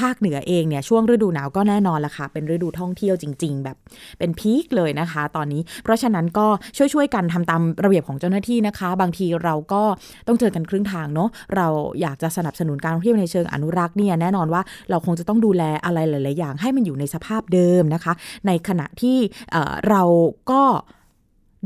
[0.00, 3.76] ภาคเหนือเองเนี่ยช่วงฤดูหนาวก็แน่นอนละค่ะ เป็นฤดูท่องเที่ยวจริง ๆ แบบ
[4.18, 6.46] เป็นพีคเลยนะคะ ตอนนี้เพราะฉะนั้นก็
[6.76, 9.82] ช่วยๆกันทำตามระเบียบของเจ้าหน้าที่นะคะบางทีเราก็
[10.26, 11.66] ต้องเจอกันครึ่งทางเนาะเรา
[12.00, 18.12] อยากจะสนับสนุนการท่องเที่ยวในเชิงอนุรักษ์เนี่ยแน่นอนว่าเราคงจะต้องดูแลอะไรหลาย ๆ อย่าง ให้มันอยู่ในสภาพเดิมนะคะ
[18.46, 19.18] ในขณะที่
[19.52, 20.02] เอ่อเรา
[20.50, 20.62] ก็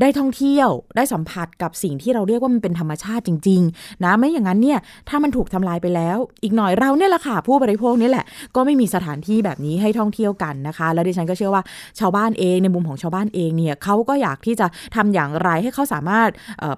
[0.01, 4.79] ได้ท่องเที่ยวได้สัมผัสกับสิ่งที่เราเรียกว่ามันเป็นธรรมชาติจริง ๆ นะไม่อย่างนั้นเนี่ย
[5.09, 11.63] ถ้ามันถูกทำลายไปแล้ว อีกหน่อยเราเนี่ยแหละค่ะผู้บริโภคนี่แหละ ก็ไม่มีสถานที่แบบนี้ให้ท่องเที่ยวกันนะคะ แล้วดิฉันก็เชื่อว่า
[11.99, 16.29] ชาวบ้านเองในมุมของชาวบ้านเองเนี่ยเขาก็อยากที่จะทำอย่างไรให้เขาสามารถ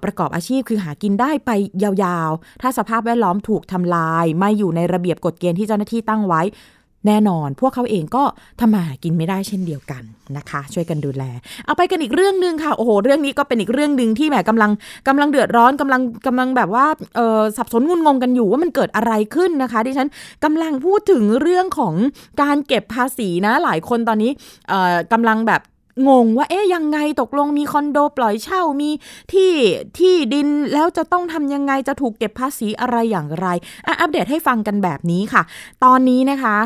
[0.04, 1.50] ประกอบอาชีพคือหากินได้ไป
[1.82, 6.42] ยาวๆ ถ้าสภาพแวดล้อมถูกทำลาย ไม่อยู่ในระเบียบกฎเกณฑ์ที่เจ้าหน้าที่ตั้งไว้
[7.06, 8.24] แน่นอนพวกเขาเองก็
[8.60, 10.02] ทำมาหากินไม่ได้เช่นเดียวกัน
[10.36, 11.24] นะคะ ช่วยกันดูแล
[11.64, 14.70] เอาไปกันอีกเรื่องหนึ่งค่ะโอ้โหเรื่องนี้ก็เป็นอีกเรื่องหนึ่งที่แหมกำลัง
[15.08, 20.08] กำลังเดือดร้อนกำลังกำลังแบบว่าเออสับสนงุนงงกันอยู่ว่ามันเกิดอะไรขึ้นนะคะดิฉัน
[20.44, 21.94] กำลังพูดถึงเรื่องของ
[22.42, 24.30] การเก็บภาษีนะ หลายคนตอนนี้
[24.68, 25.62] เอ่อกำลังแบบ
[26.08, 28.90] งงว่าเอ๊ยยังไงตกลงมีคอนโดปล่อยเช่ามี
[29.32, 29.52] ที่
[29.98, 33.46] ที่ดินแล้วจะต้องทำยังไงจะถูกเก็บภาษีอะไรอย่างไร
[33.86, 35.42] อะอัปเดตให้ฟังกันแบบนี้ค่ะ
[35.84, 36.56] ตอนนี้นะคะ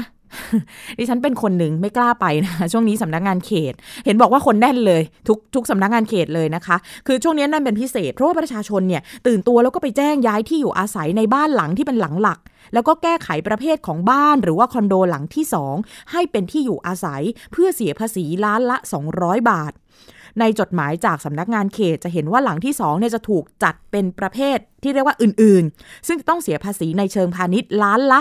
[0.98, 12.38] ดิฉันเป็นคนหนึ่งไม่กล้าไปนะคะช่วงนี้สำนักงานเขต เห็นบอกว่าคนแน่นเลย ทุกทุกสำนักงานเขตเลยนะคะ คือช่วงนี้นั่นเป็นพิเศษเพราะว่าประชาชนเนี่ยตื่นตัวแล้วก็ไปแจ้งย้ายที่อยู่อาศัยในบ้านหลังที่เป็นหลังหลัก
[12.74, 15.44] แล้วก็แก้ไขประเภทของบ้านหรือว่าคอนโดหลังที่
[15.76, 18.76] 2 ให้เป็นที่อยู่อาศัยเพื่อเสียภาษีล้านละ
[19.14, 19.72] 200 บาท
[20.40, 28.20] ในจดหมายจากสำนักงานเขตจะเห็นว่าหลังที่2เนี่ยจะถูกจัดเป็นประเภทที่เรียกว่าอื่นๆ ซึ่งต้องเสียภาษีในเชิงพาณิชย์ล้านละ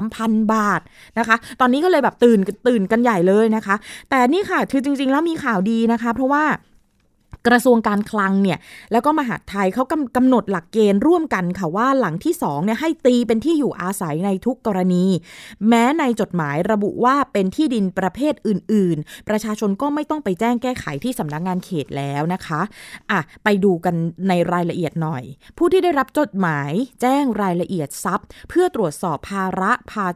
[0.00, 0.80] 3,000 บาท
[1.18, 3.76] นะคะ ตอนนี้ก็เลยแบบตื่นตื่นกันใหญ่เลยนะคะ
[4.10, 6.44] แต่นี่ค่ะคือจริงๆ แล้วมีข่าวดีนะคะ เพราะว่า
[7.46, 8.58] กระทรวงการคลังเนี่ย
[8.92, 15.04] แล้วก็มหาดไทยเขากำกำหนดหลักเกณฑ์ร่วมกันค่ะว่าหลังที่2เนี่ยให้ตีเป็นที่อยู่อาศัยในทุกกรณี
[15.68, 22.60] แม้ในจดหมายระบุว่าเป็นที่ดินประเภทอื่น ๆ ประชาชนก็ไม่ต้องไปแจ้งแก้ไขที่สำนักงงานเขตแล้วนะคะ
[23.10, 23.94] อะไปดูกัน
[24.28, 25.22] ในรายละเอียดหน่อย
[25.58, 26.72] ผู้ที่ได้รับจดหมาย
[27.02, 30.06] แจ้งรายละเอียดทรัพย์ เพื่อตรวจสอบภาระภา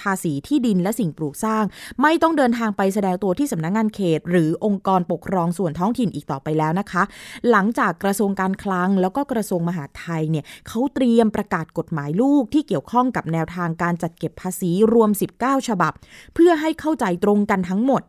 [0.00, 1.64] ภาษีที่ดินและสิ่งปลูกสร้าง
[2.02, 7.02] ไม่ต้องเดินทางไปแสดงตัวที่สำนักงงานเขต หรือองค์กรปกครองส่วนท้องถิ่นอีกต่อไปแล้วนะคะ
[7.50, 15.92] หลังจากกระทรวงการคลัง แล้วก็กระทรวงมหาดไทยเนี่ยเขาเตรียมประกาศกฎหมายลูกที่เกี่ยวข้องกับแนวทางการจัดเก็บภาษีรวม 19 ฉบับ
[16.34, 18.02] เพื่อให้เข้าใจตรงกันทั้งหมด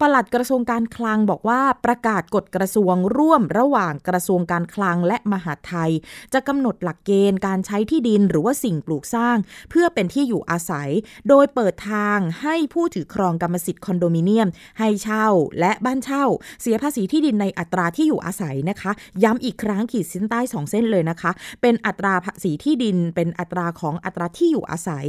[0.00, 5.92] ปลัดกระทรวงการคลังบอกว่าประกาศกฎกระทรวงร่วมระหว่างกระทรวงการคลังและมหาไทย
[6.32, 9.36] จะกำหนดหลักเกณฑ์การใช้ที่ดินหรือว่าสิ่งปลูกสร้าง
[9.70, 10.88] เพื่อเป็นที่อยู่อาศัย
[11.28, 15.26] โดยเปิดทางให้ผู้ถือครองกรรมสิทธิ์คอนโดมิเนียม ให้เช่า
[15.60, 16.24] และบ้านเช่า
[16.62, 21.30] เสียภาษีที่ดินในอัตราที่อยู่อาศัยนะคะ ย้ำอีกครั้งขีดเส้นใต้2เส้นเลยนะคะ
[21.62, 25.04] เป็นอัตราภาษีที่ดิน เป็นอัตราของอัตราที่อยู่อาศัย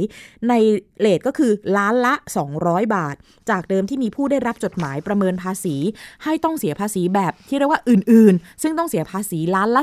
[0.48, 0.52] ใน
[1.00, 2.14] เลทก็คือล้านละ
[2.54, 3.14] 200 บาท
[3.50, 5.76] จากเดิมที่มีผู้ได้รับจดหมายประเมินภาษี
[6.24, 9.82] ให้ต้องเสียภาษีแบบที่เรียกว่าอื่นๆ ซึ่งต้องเสียภาษีล้านละ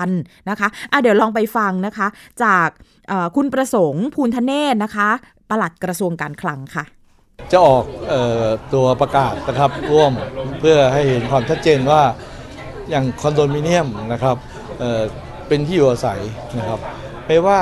[0.00, 2.06] 3,000นะคะอะเดี๋ยวลองไปฟังนะคะ
[2.42, 2.68] จาก
[3.36, 5.08] คุณประสงค์ภูลทเนศนะคะ
[5.50, 6.84] ปลัดกระทรวงการคลังค่ะ
[7.52, 10.12] จะออกออตัวประกาศนะครับร่วม
[10.60, 12.02] เพื่อให้เห็นความชัดเจนว่า
[12.90, 14.36] อย่างคอนโดมิเนียมนะครับ
[14.78, 16.20] เเป็นที่อยู่อาศัย
[16.58, 16.78] นะครับ
[17.26, 17.60] ไม่ว่า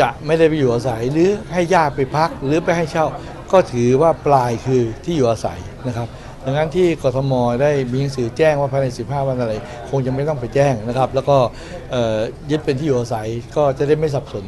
[0.00, 3.06] จะไม่ได้ไปอยู่อาศัยหรือให้ญาติไปพักหรือไปให้เช่า
[3.52, 6.08] ก็ถือว่าปลายคือที่อยู่อาศัยนะครับ
[6.44, 9.52] ดังนั้นที่กทมได้มีหนังสือแจ้งว่าภายใน 15 วันอะไร
[9.90, 11.36] คงจะไม่ต้องไปแจ้งนะครับ แล้วก็
[12.50, 14.44] ยึดเป็นที่อยู่อาศัยก็จะได้ไม่สับสน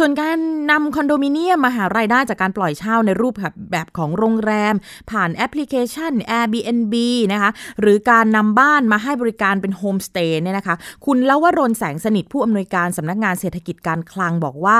[0.00, 0.38] ส่วนการ
[0.70, 4.74] นำคอนโดมิเนียมมาหารายได้จากการปล่อยเช่าในรูปแบบแบบของโรงแรม
[5.10, 6.94] ผ่านแอปพลิเคชัน Airbnb
[7.32, 14.78] นะคะหรือการนำบ้านมาให้บริการเป็นโฮมสเตย์เนี่ยนะคะคุณลวรนแสงสนิทผู้อำนวยการสำนักงานเศรษฐกิจการคลังบอกว่า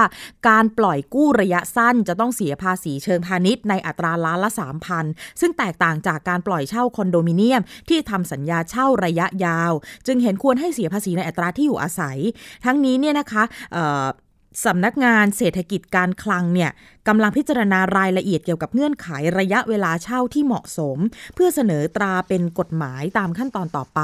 [0.48, 4.50] การปล่อยกู้ระยะสั้นจะต้องเสียภาษีเชิงพาณิชย์ในอัตราล้านละ
[4.94, 9.72] 3,000 ซึ่งแตกต่างจากการปล่อยเช่าคอนโดมิเนียม ที่ทำสัญญาเช่าระยะยาว
[10.06, 12.18] จึงเห็นควรให้เสียภาษีในอัตราที่อยู่อาศัย
[12.64, 13.42] ทั้งนี้เนี่ยนะคะ
[14.64, 16.70] สำนักงานเศรษฐกิจการคลังเนี่ย
[17.08, 20.98] กำลังพิจารณารายละเอียดเกี่ยวกับเงื่อนไขระยะเวลาเช่าที่เหมาะสม
[21.34, 24.00] เพื่อเสนอตราเป็นกฎหมายตามขั้นตอนต่อไป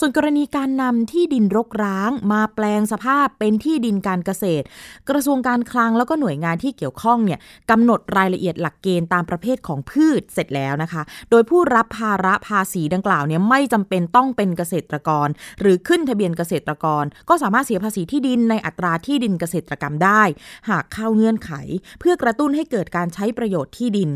[0.00, 4.64] ส่วนกรณีการนำที่ดินรกร้าง มาแปลงสภาพเป็นที่ดินการเกษตร
[5.08, 7.38] กระทรวงการคลังแล้วก็หน่วยงานที่เกี่ยวข้องเนี่ย
[7.70, 15.28] กำหนดรายละเอียดหลักเกณฑ์ตามประเภทของพืชเสร็จแล้วนะคะ โดยผู้รับภาระภาษีดังกล่าวเนี่ยไม่จำเป็นต้องเป็นเกษตรกร
[15.60, 20.22] หรือขึ้นทะเบียนเกษตรกร ก็สามารถเสียภาษีที่ดินในอัตราที่ดินเกษตรกรรมได้
[20.70, 21.52] หากเข้าเงื่อนไข
[22.00, 24.10] เพื่อกระตุ้นให้เกิดการใช้ประโยชน์ที่ดิน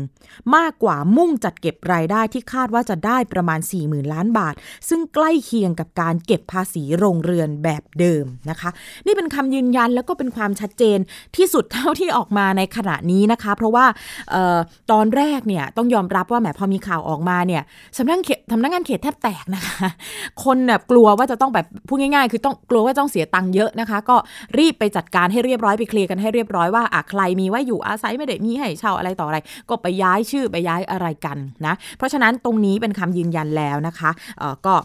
[0.55, 4.53] มากกว่ามุ่งจัดเก็บรายได้ที่คาดว่าจะได้ประมาณ 40,000 ล้านบาท
[4.89, 8.69] ซึ่งใกล้เคียงกับการเก็บภาษีโรงเรือนแบบเดิมนะคะ
[9.05, 10.97] นี่เป็นคำยืนยันแล้วก็เป็นความชัดเจน
[11.37, 13.85] ที่สุดเท่าที่ออกมาในขณะนี้นะคะ เพราะว่า
[14.33, 14.57] ออ
[14.91, 17.61] ตอนแรกเนี่ยต้องยอมรับว่าแหมพอมีข่าวออกมาเนี่ย
[17.97, 19.87] สำนักเขตสำนักงานเขตแทบแตกนะคะ
[20.43, 24.15] คนแบบกลัวว่าจะต้องแบบพูดง่ายๆ คือต้องกลัวว่าต้องเสียตังค์เยอะนะคะ ก็
[24.59, 29.37] รีบไปจัดการให้เรียบร้อยไปเคลียร์กันให้เรียบร้อยว่าอะใครมีไว้อยู่อาศัยไม่ได้มีให้เช่าอะไรต่ออะไร
[29.69, 34.11] ก็ไปย้ายชื่อไปย้ายอะไรกันนะ เพราะฉะนั้นตรงนี้เป็นคำยืนยันแล้วนะคะ
[34.65, 34.75] ก็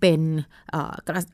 [0.00, 0.20] เป็น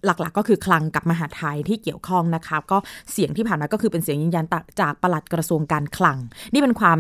[0.07, 2.79] หลักๆก็คือคลังกับมหาไทยที่เกี่ยวข้องนะคะก็
[3.13, 4.45] เสียงที่ผ่านมาก็คือเป็นเสียงยืนยัน
[4.81, 6.19] จากปลัดกระทรวงการคลัง
[6.53, 6.99] นี่เป็นความ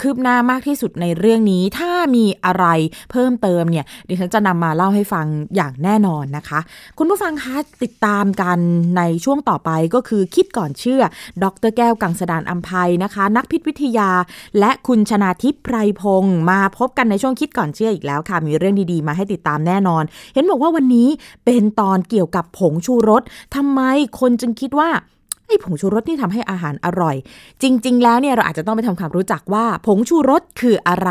[0.00, 2.66] คืบหน้ามากที่สุดในเรื่องนี้ ถ้ามีอะไร
[3.10, 6.60] เพิ่มเติมเนี่ยดิฉันจะนำมาเล่าให้ฟังอย่างแน่นอนนะคะ
[6.98, 8.58] คุณผู้ฟังคะติดตามกัน
[8.96, 11.02] ในช่วงต่อไปก็คือคิดก่อนเชื่อ
[11.42, 14.10] ดรแก้วกังสดานอัมภัยนะคะ นักพิษวิทยา
[14.58, 20.02] และคุณชนาทิพย์ไพรพงศ์มาพบกันในช่วงคิดก่อนเชื่ออีกแล้วค่ะมีเรื่องดีๆ มาให้ติดตามแน่นอน
[20.34, 21.08] เห็นบอกว่าวันนี้
[21.44, 23.22] เป็นตอนเกี่ยวกับผงชูรส
[23.54, 23.80] ทำไม
[24.20, 24.90] คนจึงคิดว่า
[25.46, 27.16] ไอ้ผงชูรสนี่ทำให้อาหารอร่อย
[27.62, 31.10] จริง ๆ แล้วเนี่ยเราอาจจะต้องไปทำความรู้จักว่า ผงชูรสคืออะไร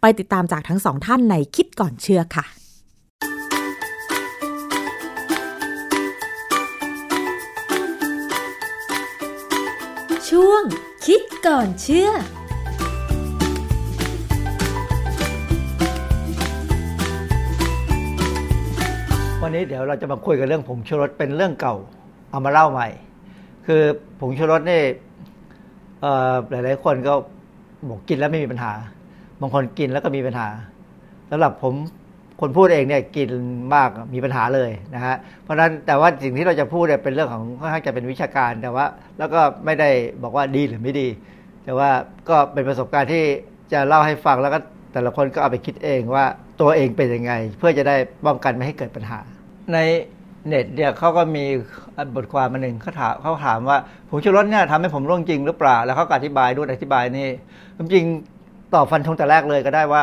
[0.00, 2.44] ไปติดตามจากทั้งสองท่านในคิดก่อนเชื่อค่ะ
[10.28, 10.62] ช่วง
[11.06, 12.10] คิดก่อนเชื่อ
[19.46, 21.76] วันนี้เดี๋ยวเราจะมาคุยกันเรื่องผงชูรสเป็นเรื่องเก่า
[22.30, 22.88] เอามาเล่าใหม่
[23.66, 23.82] คือ
[24.20, 24.82] ผงชูรสนี่
[26.50, 27.14] หลาย ๆ คนก็
[27.88, 28.72] บอกกินแล้วไม่มีปัญหา
[29.40, 30.48] บางคนกินแล้วก็มีปัญหา
[31.30, 31.74] สำหรับผม
[32.40, 33.28] คนพูดเองเนี่ยกิน
[33.74, 38.84] มากมีปัญหาเลยนะฮะเพราะฉะนั้นแต่ว่าสิ่งที่เราจะพูดเนี่ยเป็นเรื่องของค่อนข้างจะเป็นวิชาการแต่ว่า
[39.18, 39.90] แล้วก็ไม่ได้
[40.22, 41.08] บอกว่าดีหรือไม่ดี
[41.64, 41.90] แต่ว่า
[42.28, 43.24] ก็เป็นประสบการณ์ที่
[43.72, 44.58] จะเล่าให้ฟังแล้วก็
[44.92, 46.24] แต่ละคนก็เอาไปคิดเองว่า
[46.60, 49.18] ตัวเองเป็นยังไง เพื่อจะได้ป้องกันไม่ให้เกิดปัญหา
[49.72, 49.78] ใน
[50.46, 51.44] เน็ตเนี่ยเขาก็มี
[52.16, 57.28] บทความมาหนึ่งเขาถามเขาถามว่าผงชูรสเนี่ยทำให้ผมร่วงจริงหรือเปล่า แล้วเขาอธิบายด้วยอธิบายนี่
[57.78, 58.04] จริง
[58.74, 60.02] ตอบฟันธงแต่แรกเลยก็ได้ว่า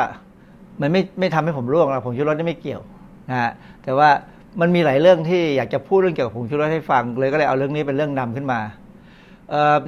[0.81, 2.81] มันไม่ไม่ทำให้ผมร่วงหรอกผงชูรสนี่ไม่เกี่ยว
[3.29, 3.51] นะฮะ
[3.83, 4.09] แต่ว่า
[4.61, 8.59] มันมีหลายเรื่องที่อยากจะพูดเรื่องเกี่ยวกับผงชูรสให้ฟังเลยก็เลยเอาเรื่องนี้เป็นเรื่องนำขึ้นมา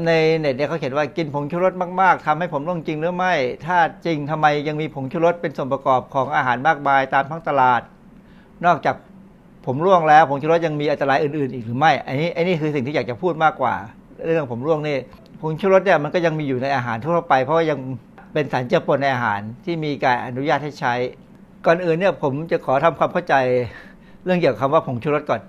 [0.06, 3.34] ในเน็ตเนี่ยเขาเขียนว่ากินผงชูรสมากๆทำให้ผมร่วงจริงหรือไม่
[3.66, 7.82] ถ้าจริงทำไมยังมีผงชูรสเป็นส่วนประกอบของอาหารมากมายตามท้องตลาด
[8.66, 8.96] นอกจาก
[9.66, 13.74] ผมร่วงแล้วผงชูรสยังมีอันตรายอื่นๆ อีกหรือไม่ อันนี้อันนี้คือสิ่งที่อยากจะพูดมากกว่า
[14.26, 14.98] เรื่องผมร่วงนี่
[15.42, 17.80] ผงชูรสเนี่ยมันก็ยังมีอยู่ในอาหารทั่วไป เพราะว่ายัง
[18.34, 20.94] เป็นสารเจือปนในอาหารที่มีการอนุญาตให้ใช้
[21.66, 23.36] ก่อนอื่นเนี่ยผมจะขอทำความเข้าใจ
[24.26, 25.42] เรื่องเกี่ยวกับคำว่าผงชูรสก่อน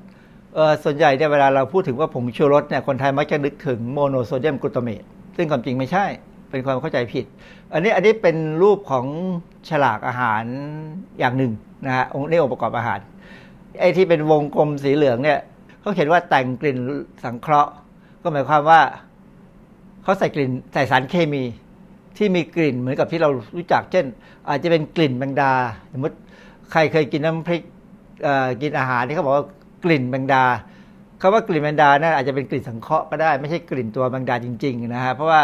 [0.55, 5.03] เออส่วนใหญ่เนี่ยเวลาเราพูดถึงว่าผงชูรสเนี่ยคนไทยมักจะนึกถึงโมโนโซเดียมกลูตาเมต
[5.37, 6.05] ซึ่งความจริงไม่ใช่
[6.51, 7.25] เป็นความเข้าใจผิด
[7.73, 9.07] อันนี้อันนี้เป็นรูปของ
[9.69, 10.43] ฉลากอาหาร
[11.19, 11.53] อย่างหนึ่ง
[11.87, 12.99] นะฮะนี่องค์ประกอบอาหาร
[13.81, 15.41] ไอ้ที่เป็นวงกลมสีเหลืองเนี่ย
[15.81, 16.79] เขาเขียนว่าแต่งกลิ่น
[17.25, 17.73] สังเคราะห์
[18.23, 18.81] ก็หมายความว่า
[20.03, 21.43] เขาใส่กลิ่นใส่สารเคมี
[22.17, 24.05] ที่มีกลิ่นเหมือนกับที่เรารู้จัก เช่น
[24.49, 25.53] อาจจะเป็นกลิ่นแมงดา
[25.93, 26.17] สมมติ
[26.73, 27.63] ใครเคยกินน้ำพริก
[28.63, 29.47] กินอาหารที่เขาบอกว่า
[29.85, 30.45] กลิ่นแมงดา
[31.21, 35.41] คาว่ากลิ่นแมงดานั่นอาจจะเป็นกลิ่นสังเคราะห์ก็ได้ ไม่ใช่กลิ่นตัวแมงดาจริง ๆ นะฮะเพราะว่า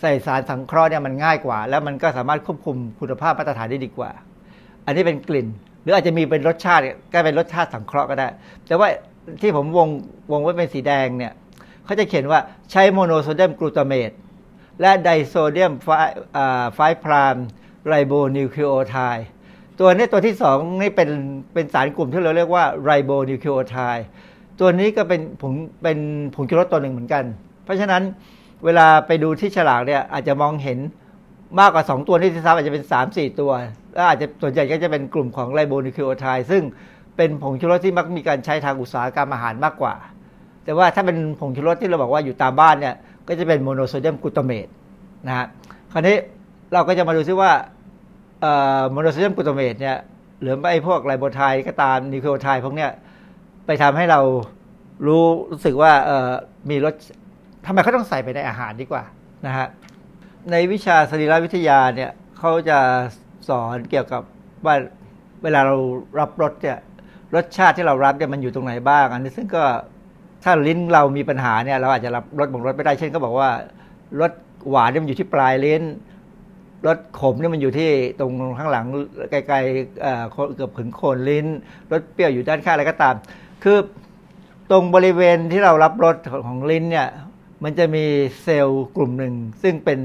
[0.00, 4.10] ใส่สารสังเคราะห์เนี่ยมันง่ายกว่า แล้วมันก็สามารถควบคุมคุณภาพมาตรฐานได้ดีกว่า
[4.86, 5.46] อันนี้เป็นกลิ่น
[5.82, 8.28] หรืออาจจะมีเป็นรสชาติก็เป็นรสชาติสังเคราะห์ก็ได้
[8.66, 8.88] แต่ว่า
[9.40, 9.88] ที่ผมวง
[10.32, 11.32] วงไว้เป็นสีแดงเนี่ย
[11.84, 14.10] เขาจะเขียนว่าใช้โมโนโซเดียมกลูตาเมต
[14.80, 15.72] และไดโซเดียม
[16.74, 17.36] five prime
[17.86, 19.26] ไรโบนิวคลีโอไทด์
[19.80, 21.10] ตัวนี้ตัวที่สองนี่เป็น
[21.54, 24.06] เป็นสารกลุ่มที่เราเรียกว่าไรโบนิวคลีโอไทด์
[24.60, 25.52] ตัวนี้ก็เป็นผง
[25.82, 25.98] เป็น
[26.34, 27.24] ผงชูรสตัวหนึ่งเหมือนกัน
[27.64, 28.02] เพราะฉะนั้น
[28.64, 30.78] เวลาไปดูที่ฉลากเนี่ยอาจจะมองเห็น
[31.60, 33.52] มากกว่า 2 ตัวที่ที่ซ้ำอาจจะเป็น 3 4 ตัว
[33.94, 36.62] แล้วอาจจะส่วนใหญ่ก็จะเป็นกลุ่มของไรโบนิวคลีโอไทด์ซึ่ง
[37.16, 39.94] เป็นผงชูรสที่มักมีการใช้ทางอุตสาหกรรมอาหารมากกว่า
[40.64, 42.94] แต่ว่าถ้าเป็นผงชูรสที่เราบอกว่าอยู่ตามบ้านเนี่ย
[43.28, 44.66] ก็จะเป็นโมโนโซเดียมกลูตาเมต
[45.26, 45.46] นะฮะ
[45.92, 46.16] คราวนี้
[46.72, 47.50] เราก็จะมาดูซิว่า
[48.90, 49.96] โมโนโซเดียมกลูตาเมตเนี่ย
[50.40, 52.90] หรือไอ้พวกไรโบไทด์ก็ตามนิวคลีโอไทด์พวกเนี้ย
[53.66, 54.20] ไปทำให้เรา
[55.06, 55.92] รู้รู้สึกว่า
[56.70, 56.94] มีรส
[57.66, 59.02] ทำไมเขาต้องใส่ไปในอาหารดีกว่า
[59.46, 59.66] นะฮะ
[60.50, 62.78] ในวิชาสรีรวิทยาเนี่ยเขาจะ
[63.48, 64.22] สอนเกี่ยวกับ
[64.66, 64.74] ว่า
[65.42, 65.76] เวลาเรา
[66.20, 66.78] รับรสเนี่ย
[67.34, 69.64] รสชาติที่เรารับเนี่ยมันอยู่ตรงไหนบ้าง อันนี้ซึ่งก็
[70.44, 73.50] ถ้าลิ้นเรามีปัญหาเนี่ยเราอาจจะรับรสบางรสไม่ได้เช่นก็บอกว่า
[74.20, 74.32] รส
[74.70, 75.82] หวานเนี่ยมันอยู่ที่ปลายลิ้น
[76.86, 77.90] รสขมเนี่ยมันอยู่ที่
[78.20, 78.86] ตรงข้างหลัง
[79.30, 81.46] ไกลๆเกือบถึงโคนลิ้น
[81.92, 83.14] รสเปรี้ยวอยู่ด้านข้างอะไรก็ตาม
[83.64, 83.78] คือ
[84.70, 86.16] ตรงบริเวณที่เรารับรส
[86.46, 87.08] ของลิ้นเนี่ย
[87.64, 88.04] มันจะมี
[88.42, 90.00] เซลล์กลุ่มหนึ่ง ซึ่งเป็น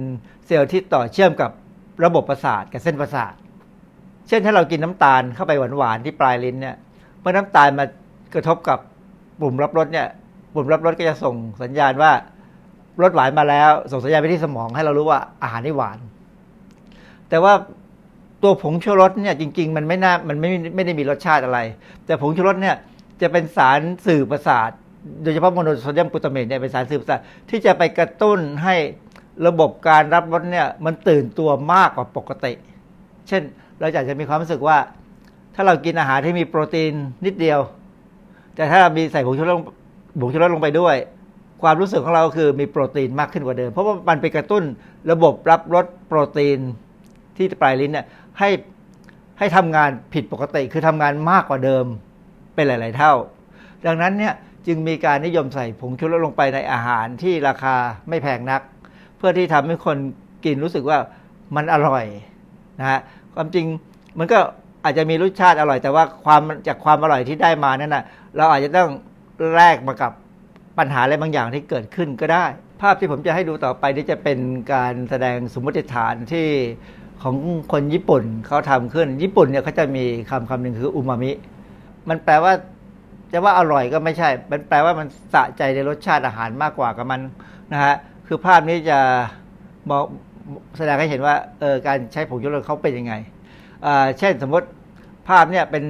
[0.45, 1.51] เซลล์ที่ต่อเชื่อมกับ
[2.03, 3.34] ระบบประสาทกับเส้นประสาท
[4.28, 6.76] เช่นถ้าเรากินน้ำตาลเข้าไปหวานๆที่ปลายลิ้นเนี่ย
[7.20, 7.86] เมื่อน้ำตาลมา
[8.34, 8.80] กระทบกับ
[9.41, 10.08] ปุ่มรับรสเนี่ย
[10.53, 12.12] ปุ่มรับรสก็จะส่งสัญญาณว่า
[13.01, 15.97] รสหวานมาแล้ว ส่งสัญญาณไปที่สมองให้เรารู้ว่าอาหารนี่หวาน
[17.30, 17.53] แต่ว่า
[18.43, 21.60] ตัวผงชูรสเนี่ยจริง ๆ มันไม่น่ามันไม่ไม่ได้มีรสชาติอะไร
[22.05, 22.76] แต่ผงชูรสเนี่ย
[23.22, 24.72] จะเป็นสารสื่อประสาท
[25.24, 27.20] โดยเฉพาะโมโนโซเดียมกลูตาเมตเนี่ยเป็นสารสื่อประสาท
[27.50, 28.76] ที่จะไปกระตุ้นให้
[29.48, 32.54] ระบบการรับรสเนี่ยมันตื่นตัวมากกว่าปกติ
[33.28, 33.41] เช่น
[33.80, 34.78] เราอากจะมีความรู้สึกว่า
[35.56, 36.93] ถ้าเรากินอาหารที่มีโปรตีน
[37.26, 37.60] นิดเดียว
[38.56, 39.58] แต่ถ้ามีใส่ผงชูรส
[40.20, 40.95] ผงชูรสลงไปด้วย
[41.62, 44.64] ความรู้สึกของเราคือมีโปรตีนมากขึ้นกว่าเดิม เพราะว่ามันไปกระตุ้น
[45.12, 46.60] ระบบรับรสโปรตีน
[47.38, 48.06] ที่ปลายลิ้นเนี่ย
[48.39, 48.50] ให้
[49.39, 51.86] ให้ทำงานผิดปกติ คือทำงานมากกว่าเดิม
[52.56, 53.14] เป็นหลาย ๆ เท่า
[53.86, 54.34] ดังนั้นเนี่ย
[54.68, 57.76] จึงมีการนิยมใส่ผงชูรสลงไปในอาหารที่ราคา
[58.09, 58.61] ไม่แพงนัก
[59.18, 59.97] เพื่อที่ทำให้คน
[60.45, 60.97] กินรู้สึกว่า
[61.55, 62.05] มันอร่อย
[62.80, 62.99] นะฮะ
[63.36, 63.65] ความจริง
[64.20, 64.39] มันก็
[64.84, 68.03] อาจจะมีรสชาติอร่อย แต่ว่าความจากความอร่อยที่ได้มานั้นนะ
[68.38, 68.89] เราอาจจะต้อง
[69.55, 70.11] แลกมากับ
[70.78, 72.45] ปัญหาอะไรบางอย่างที่เกิดขึ้นก็ได้
[72.82, 74.39] ภาพที่ผมจะให้ดูต่อไปนี่จะเป็น
[74.74, 76.47] การแสดงสมมติฐานที่
[77.24, 77.36] ของ
[77.72, 81.32] คนญี่ปุ่นเขาทำขึ้น ญี่ปุ่นเนี่ยเขาจะมีคำคำหนึ่งคืออูมามิ
[82.09, 82.53] มันแปลว่า
[83.32, 87.21] จะว่าอร่อยก็ไม่ใช่มันแปลว่ามันสะใจในรสชาติอาหารมากกว่ากับมัน
[87.73, 87.95] นะฮะ
[88.28, 88.99] คือภาพนี้จะ
[89.89, 90.03] มอง
[90.78, 93.13] แสดงให้เห็นว่าเออการใช้ผงชูรสเขาเป็นยังไง
[94.19, 94.67] เช่นสมมติ
[95.28, 95.84] ภาพเนี่ยเป็น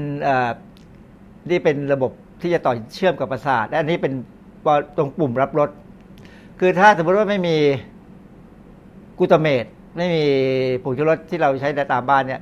[1.49, 2.11] นี่เป็นระบบ
[2.41, 4.13] ที่จะต่อเชื่อมกับประสาทและอันนี้เป็น
[4.97, 5.69] ตรงปุ่มรับรส
[6.59, 7.55] คือถ้าสมมติว่าไม่มี
[9.19, 9.65] กูตาเมต
[9.97, 10.23] ไม่มี
[10.83, 12.41] ผงชูรสที่เราใช้ในตามบ้านเนี่ย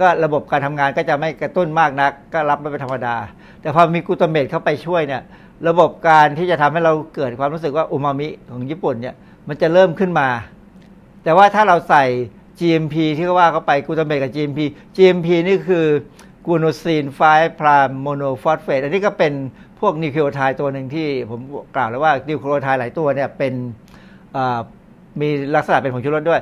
[0.00, 3.16] ก็ระบบการทำงานก็จะไม่กระตุ้นมากนัก ก็รับไม่เป็นธรรมดา
[3.60, 5.22] แต่พอมีกูตาเมตเข้าไปช่วยเนี่ย
[5.68, 9.14] ระบบการที่จะทำให้เราเกิดความรู้สึกว่าอูมามิของญี่ปุ่นเนี่ย
[9.48, 10.28] มันจะเริ่มขึ้นมา
[11.24, 12.04] แต่ว่าถ้าเราใส่
[12.58, 14.60] GMP ที่เขาว่าเข้าไปกูตาเมตกับ GMP
[14.96, 15.86] GMP นี่คือ
[16.46, 19.32] กูโนซีน5พรามโมโนฟอสเฟตอันนี้ก็เป็น
[19.80, 21.40] พวกนิวคลีโอไทด์ตัวหนึ่งที่ผม
[21.76, 23.52] กล่าวแล้วว่านิวคลีโอไทด์หลายตัวเนี่ยเป็น
[25.20, 26.40] มีลักษณะเป็นผงชูรสด้วย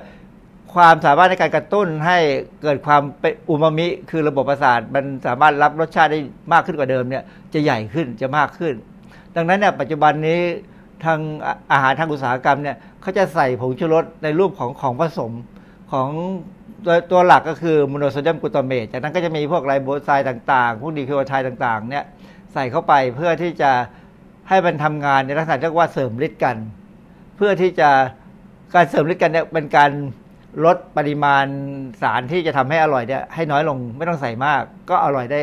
[0.74, 2.18] ความสามารถในการกระตุ้นให้
[2.62, 6.20] เกิดความเป็นอูมามิ คือระบบประสาทมันสามารถรับรสชาติได้
[6.52, 7.22] มากขึ้นกว่าเดิมเนี่ย
[7.54, 8.74] จะใหญ่ขึ้นจะมากขึ้น
[9.36, 10.40] ดังนั้นเนี่ยปัจจุบันนี้
[11.04, 11.18] ทาง
[11.72, 15.32] อาหารทางอุตสาหกรรมเนี่ยเขาจะใส่ผงชูรสในรูปของของผสม
[15.92, 16.08] ของ
[16.84, 22.04] ตัวตัวหลักก็คือโมโนโซเดียมกลูตาเมตจากนั้นก็จะมีพวกไรโบไซด์ต่าง ๆ พวกนิวคลีโอไทด์ต่างๆเนี่ย
[22.52, 23.70] ใส่เข้าไปเพื่อที่จะ
[24.48, 26.56] ให้มันทำงานในลักษณะเรียกว่าเสริมฤทธิ์กัน
[27.36, 27.90] เพื่อที่จะ
[28.74, 29.90] การเสริมฤทธิ์กันเนี่ยเป็นการ
[30.64, 31.46] ลดปริมาณ
[32.02, 35.42] สารที่จะทำให้อร่อยเนี่ยให้น้อยลงไม่ต้องใส่มาก ก็อร่อยได้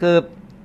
[0.00, 0.14] คือ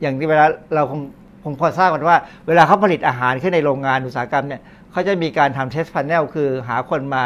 [0.02, 1.02] อย่างที่เวลาเราคง
[1.44, 2.18] คงพอทราบกันว่า
[2.48, 4.62] เวลาเขาผลิตอาหารขึ้นในโรงงานอุตสาหกรรมเนี่ย
[4.92, 7.24] เขาจะมีการทำเทสพ a น n e l คือหาคนมา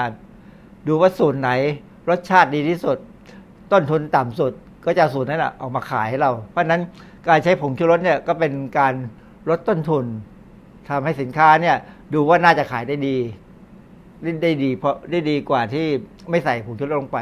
[0.88, 1.50] ดูว่าสูตรไหน
[2.10, 2.98] รสชาติดีที่สุด
[3.72, 4.52] ต้นทุนต่ำสุด
[4.86, 6.82] ก็จะสูตรนั้นแหละออกมาขายให้เรา เพราะฉะนั้น
[7.28, 8.94] การใช้ผงชูรสเนี่ยก็เป็นการ
[9.50, 10.06] ลดต้นทุน
[10.90, 11.76] ทำให้สินค้าเนี่ย
[12.14, 13.18] ดูว่าน่าจะขายได้ดี
[14.42, 15.86] ได้ดีเพราะได้ดีกว่าที่
[16.30, 17.20] ไม่ใส่ผงชูรสลงไป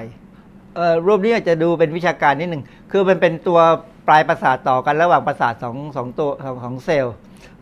[1.08, 3.60] รูปนี้อาจจะดูเป็นวิชาการนิดหนึ่งคือมันเป็นตัว
[4.08, 7.16] ปลายประสาทต่อกันระหว่างประสาทสองสองตัวของของเซลล์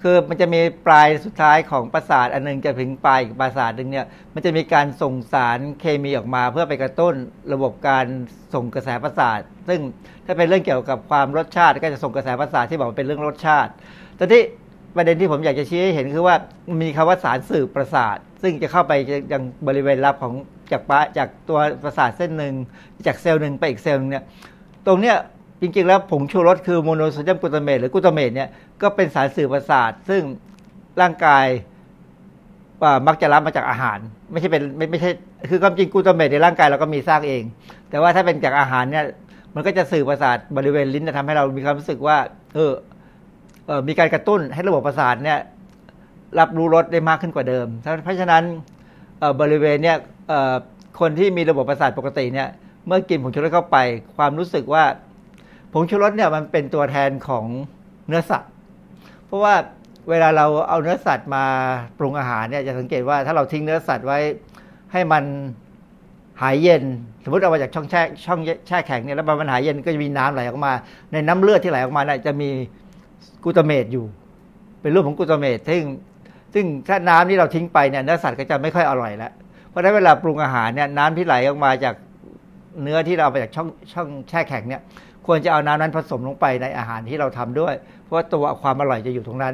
[0.04, 7.14] คือมันจะมีปลายสุดท้ายของประสาทอันนึงจะถึงปลายอีกประสาทหนึ่งเนี่ยมันจะมีการส่งสารเคมีออกมา เพื่อไปกระตุ้น
[7.54, 8.06] ระบบการ
[8.54, 9.80] ส่งกระแสประสาท ซึ่ง
[10.26, 13.72] ถ้าเป็นเรื่องเกี่ยวกับความรสชาติก็จะส่งกระแสประสาทที่บอกเป็นเรื่องรสชาติ
[14.18, 14.42] แต่ที่
[14.96, 16.36] ประเด็นที่ผมอยากจะชี้ให้เห็นคือว่า
[16.82, 18.94] มีคำว่าสารสื่อประสาท ซึ่งจะเข้าไป
[19.32, 20.34] ยังบริเวณรับของ
[20.72, 22.54] จากปะจากตัวประสาทเส้นหนึ่ง
[23.08, 24.24] จากเซลล์หนึ่งไปอีกเซลล์นึงเนี่ย
[24.88, 25.16] ตรงเนี้ย
[25.62, 28.50] จริงๆ แล้วผงชูรสคือโมโนโซเดียมกลูตาเมตหรือกลูตาเมตเนี่ย
[28.82, 30.22] ก็เป็นสารสื่อประสาท ซึ่ง
[31.02, 31.46] ร่างกาย
[33.08, 33.98] มักจะรับมาจากอาหาร
[34.32, 35.10] ไม่ใช่เป็นไม่ไม่ใช่
[35.50, 37.44] คือความจริงกลูตาเมตในร่างกายเราก็มีสร้างเอง
[37.90, 39.06] แต่ว่าถ้าเป็นจากอาหารเนี่ย
[39.56, 42.18] มันก็จะสื่อประสาทบริเวณลิ้นจะทำให้เรามีความรู้สึกว่า
[42.56, 42.72] เออ
[43.88, 45.40] มีการกระตุ้นให้ระบบประสาทเนี่ย
[46.40, 47.68] รับรู้รสได้มากขึ้นกว่าเดิม
[48.04, 48.44] เพราะฉะนั้น
[49.42, 49.98] บริเวณเนี่ย
[51.00, 52.48] คนที่มีระบบประสาทปกติเนี่ย
[52.88, 53.78] เมื่อกินผงชูรสเข้าไป
[54.18, 54.84] ความรู้สึกว่า
[55.74, 57.46] ผงชูรสเนี่ยมันเป็นตัวแทนของ
[58.08, 58.52] เนื้อสัตว์
[59.26, 59.56] เพราะว่า
[60.10, 61.46] เวลาเราเอาเนื้อสัตว์มา
[62.00, 64.20] ปรุงอาหารเนี่ยจะสังเกตว่าถ้าเราทิ้งเนื้อสัตว์ไว้
[64.94, 65.24] ให้มัน
[66.42, 66.84] หายเย็น
[67.24, 70.74] สมมติเอามาจากช่องแช่ช่องแช่แข็งเนี่ยแล้วมันหายเย็นก็จะมีน้ำไหลออกมา
[71.12, 72.50] ในน้ำเลือดที่ไหลออกมาเนี่ยจะมี
[73.46, 74.06] กูตเมตอยู่
[74.82, 75.82] เป็นรูปของกูตเมตซึ่ง
[76.54, 79.32] ซึ่งถ้าน้ำที่เราทิ้งไปเนี่ยเนื้อสัตว์ก็จะไม่ค่อยอร่อยแล้ว
[79.70, 81.96] เพราะฉะนั้นเวลาปรุงอาหารเนี่ยน้ำที่ไหลออกมาจาก
[82.82, 84.82] เนื้อที่เราไปจากช่องช่องแช่แข็งเนี่ย
[85.26, 87.74] ควรจะเอาน้ำนั้นผสมลงไปในอาหารที่เราทำด้วย
[88.04, 89.54] เพราะตัวความอร่อยจะอยู่ตรงนั้น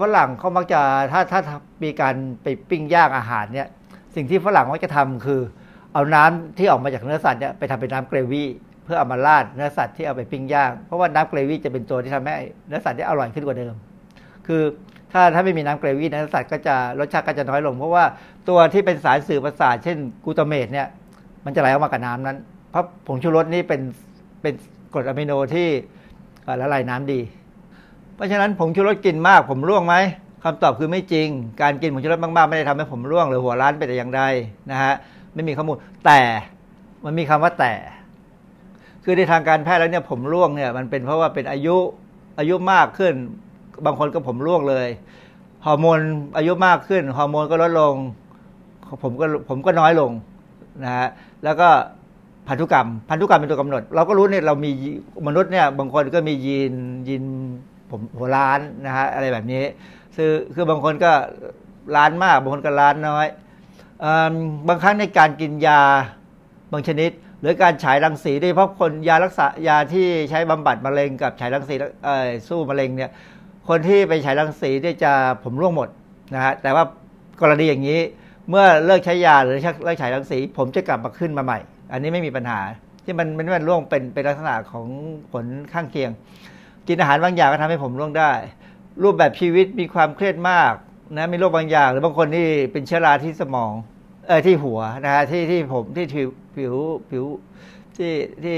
[0.00, 0.80] ฝรั่งเขามักจะ
[1.12, 1.40] ถ้าถ้า
[1.84, 3.68] มีการไปปิ้งย่างอาหารเนี่ย
[4.14, 5.40] สิ่งที่ฝรั่งมักจะทำคือ
[5.92, 8.48] เอาน้ำที่ออกมาจากเนื้อสัตว์เนี่ยไปทำเป็นน้ำเกรวี่
[8.84, 12.34] เพื่อเอามาราดเนื้อสัตว์ที่เอาไปปิ้งย่างเพราะว่าน้ำเกรวี่จะเป็นตัวที่ทำให้
[12.68, 13.74] เนื้อสัตว์ที่อร่อยขึ้นกว่าเดิม
[14.46, 14.62] คือ
[15.12, 18.04] ถ้าถ้าไม่มีน้ำเกรวี่เนื้อสัตว์ก็จะรสชาติก็จะน้อยลง เพราะว่า
[18.48, 20.86] ตัวที่เป็นสารสื่อประสาทเช่นกูตาเมตเนี่ย
[21.44, 22.38] มันจะไหลออกมากับน้ำนั้น
[22.70, 23.80] เพราะผงชูรสนี่เป็น
[24.42, 24.54] เป็น
[24.92, 25.68] กรดอะมิโนที่
[26.60, 27.20] ละลายน้ำดี
[28.14, 29.94] เพราะฉะนั้นผงชูรสกินมากผมร่วงไหม
[30.44, 31.28] คำตอบคือไม่จริง
[31.62, 34.22] การกินผงชูรสมากๆไม่ได้ทำให้ผมร่วงหรือหัวร้านไปแต่อย่างใด
[34.70, 34.94] นะฮะ
[35.34, 35.76] ไม่มีข้อมูล
[36.06, 36.20] แต่
[37.04, 37.72] มันมีคำว่าแต่
[39.04, 41.76] คือในทางการแพทย์แล้วเนี่ยผมร่วงเนี่ยมันเป็นเพราะว่าเป็นอายุ
[42.38, 43.14] อายุมากขึ้น
[43.86, 44.88] บางคนก็ผมร่วงเลย
[45.66, 45.98] ฮอร์โมน
[46.36, 47.94] อายุมากขึ้นฮอร์โมนก็ลดลง
[49.02, 50.10] ผมก็ผมก็น้อยลง
[50.84, 51.08] นะฮะ
[51.44, 51.68] แล้วก็
[52.48, 54.70] พันธุกรรม พันธุกรรมเป็นตัวกำหนด เราก็รู้เนี่ยเรามี
[55.26, 56.72] มนุษย์เนี่ยบางคนก็มียีน
[57.08, 57.24] ยีน
[57.90, 59.62] ผมหัวล้านนะฮะอะไรแบบนี้
[60.16, 61.12] คือคือบางคนก็
[61.96, 63.26] ล้านมาก บางคนก็ล้านน้อย
[64.68, 65.80] บางครั้งในการกินยา
[66.72, 67.10] บางชนิด
[67.42, 71.74] หรือการฉายรังสีโดยเฉพาะคนยารักษายาที่ใช้บำบัดมะเร็งกับฉายรังสี
[72.48, 73.10] สู้มะเร็งเนี่ย
[73.68, 75.12] คนที่ไปฉายรังสีเนี่ยจะ
[75.44, 75.88] ผมร่วงหมด
[76.34, 76.84] นะฮะแต่ว่า
[77.42, 78.00] กรณีอย่างนี้
[78.48, 81.58] เมื่อเลิกใช้ยาหรือเลิกฉายรังสี ผมจะกลับมาขึ้นมาใหม่
[81.92, 82.60] อันนี้ไม่มีปัญหา
[83.04, 84.86] ที่มันไม่มันร่วงเป็นเป็นลักษณะของ
[85.32, 86.10] ผลข้างเคียง
[86.88, 88.32] กินอาหารบางอย่างก็ทำให้ผมร่วงได้
[89.02, 90.72] รูปแบบชีวิตมีความเครียดมาก
[91.16, 93.72] นะมีโรคบางอย่าง หรือบางคนที่เป็นเชื้อราที่สมอง
[94.26, 96.74] เออที่หัวนะฮะที่ที่ผมที่ผิวผิว
[97.10, 97.24] ผิว
[97.96, 98.12] ที่
[98.44, 98.56] ที่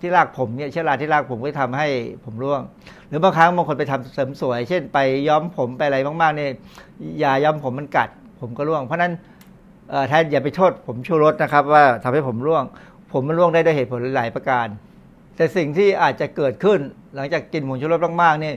[0.00, 1.88] ที่รากผมเนี่ยเชื้อราที่รากผมก็ทำให้
[2.24, 2.60] ผมร่วง
[3.08, 4.98] หรือบางครั้งบางคนไปทำเสริมสวย เช่นไป
[5.28, 6.50] ย้อมผมไปอะไรมากๆเนี่ย
[7.22, 8.08] ยาย้อมผมมันกัด
[8.40, 9.12] ผมก็ร่วง เพราะนั้น
[10.10, 12.64] ท่านอย่าไปโทษผมชูรสนะครับ ว่าทำให้ผมร่วง
[13.12, 14.66] ผมมันล่วงได้ด้วยเหตุผลหลายประการ
[15.36, 16.78] แต่สิ่งที่อาจจะเกิดขึ้น
[17.14, 18.54] หลังจากกินผงชูรสมากๆเนี่ย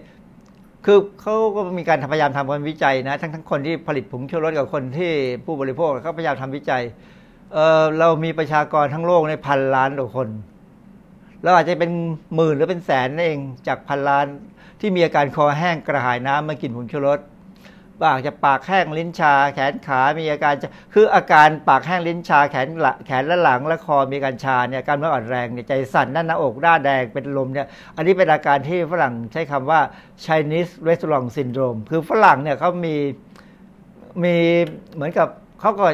[0.86, 5.12] คือเขาก็มีการพยายามทำการวิจัยนะทั้งทั้งคนที่ผลิตผงชูรสกับคนที่
[5.46, 6.84] ผู้บริโภคเขาพยายามทำวิจัย
[7.54, 10.30] เเรามีประชากรทั้งโลกในพันล้านกว่าคน
[11.44, 11.92] เราอาจจะเป็น
[12.36, 14.26] หมื่นหรือเป็นแสนเองจากพันล้าน
[14.80, 17.20] ที่มีอาการคอแห้งกระหายน้ำมากินผงชูรส
[18.04, 20.54] ปากจะปากแห้งลิ้นชา แขนขามีอาการ
[20.94, 22.68] คืออาการปากแห้งลิ้นชาแขน
[23.06, 29.80] แขนและหลังและคอมีการชาเนี่ยการเมื่ออ่อนแรงเนี่ยใจสั่นหน้าหน้าอกหน้าแดงเป็นลมเนี่ยอันนี้เป็นอาการที่ฝรั่งใช้คำว่า
[30.26, 32.96] Chinese restaurant syndrome คือฝรั่งเนี่ยเขามี
[34.24, 34.36] มี
[34.94, 35.28] เหมือนกับ
[35.62, 35.86] เขาก็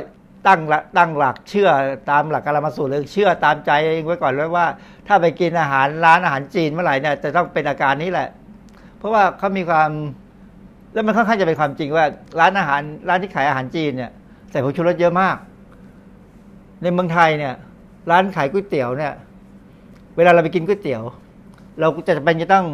[0.47, 0.59] ตั้ง
[0.97, 1.69] ตั้งหลักเชื่อ
[2.11, 4.65] ตามหลักการมาสูตรเลยเชื่อตามใจเองไว้ก่อนเลยว่า
[5.07, 8.29] ถ้าไปกินอาหารร้านอาหารจีนเมื่อไหร่เนี่ยจะต้องเป็นอาการนี้แหละ
[8.97, 9.91] เพราะว่าเขามีความ
[10.93, 12.05] แล้วมันค่อนข้างจะเป็นความจริงว่า
[12.39, 14.11] ร้านอาหาร ร้านที่ขายอาหารจีนเนี่ย
[14.51, 15.35] ใส่ผงชูรสเยอะมาก
[16.83, 17.53] ในเมืองไทยเนี่ย
[18.11, 19.13] ร้านขายก๋วยเตี๋ยวเนี่ย
[20.17, 21.03] เวลาเราไปกินก๋วยเตี๋ยว
[21.79, 22.65] เราจะเป็นจะต้อง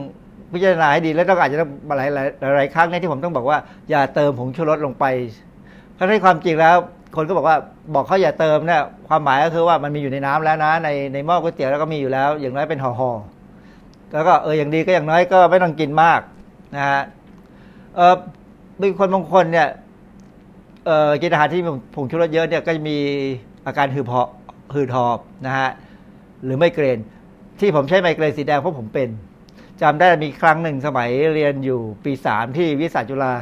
[0.53, 3.57] พิจารณาให้ดี แล้วต้องอาจจะต้องหลายหลายหลายครั้งในที่ผมต้องบอกว่า
[3.89, 5.05] อย่าเติมผงชูรสลงไป
[5.93, 6.75] เพราะในความจริงแล้ว
[7.15, 7.57] คนก็บอกว่า
[7.95, 16.21] บอกเขาอย่าเติมเนี่ยความหมายก็คือว่ามันมีอยู่ในน้ำแล้วนะ ในในหม้อก๋วยเตี๋ยวแล้วก็มีอยู่แล้ว อย่างน้อยเป็นห่อๆแล้วก็เอออย่างดีก็อย่างน้อยก็ไม่ต้องกินมาก
[16.75, 17.01] นะฮะ
[17.95, 18.15] เออ
[18.81, 19.69] มีคนบางคนเนี่ย
[20.85, 21.61] เออกินอาหารที่
[21.95, 22.97] ผงชูรสเยอะเนี่ยก็จะมี
[23.65, 24.29] อาการหืดหอบ
[24.73, 25.69] หืดหอบนะฮะ
[26.43, 26.99] หรือไมเกรน
[27.59, 29.09] ที่ผมใช้ไมเกรนสีแดงเพราะผมเป็น
[29.81, 33.33] จำได้มีครั้งหนึ่งสมัยเรียนอยู่ปีสามที่วิสาจุฬา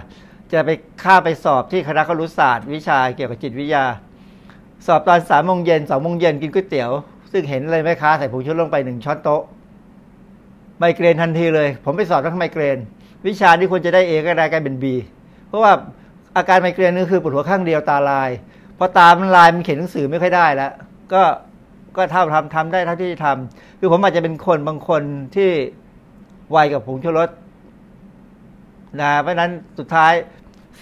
[0.54, 0.70] จะไป
[1.04, 3.86] ค่าไปสอบที่คณะครุศาสตร์วิชาเกี่ยวกับจิตวิทยา
[4.86, 6.92] สอบตอนสามโมงเย็นสองโมงเย็นกินก๋วยเตี๋ยว
[7.32, 9.42] ซึ่งเห็นเลยแม่ค้าใส่ผงชูรสลงไปหนึ่งช้อนโต๊ะ
[10.80, 12.78] ไมเกรนทันทีเลย ผมไปสอบทั้งไมเกรน
[13.28, 14.96] วิชาที่ควรจะได้เอก็ได้กลายเป็นบี
[15.48, 15.72] เพราะว่า
[16.38, 18.30] อาการไมเกรนนี่คือปวดหัวข้างเดียวตาลาย
[18.78, 20.72] พอตามันลายมันเขียนหนังสือไม่ค่อยได้แล้ว
[21.14, 21.22] ก็
[21.98, 25.04] ก็เท่าทำทำได้เท่าที่ทำคือผมอาจจะเป็นคนบางคน
[25.36, 25.50] ที่
[26.52, 27.30] ไวกับผงชูรส
[29.02, 30.14] นะเพราะนั้นสุดท้าย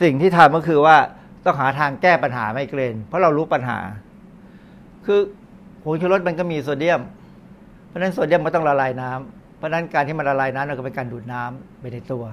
[0.01, 0.97] สิ่งที่ทำก็คือว่า
[1.45, 3.79] ต้องหาทางแก้ปัญหาไมเกรน เพราะเรารู้ปัญหา
[5.05, 5.19] คือ
[5.83, 7.01] ผงชูรสมันก็มีโซเดียม
[7.87, 12.23] เพราะฉะนั้นโซเดียมมันต้องละลายน้ำ เพราะนั้นการที่มันละลายน้ำก็เป็นการดูดน้ำไปในตัว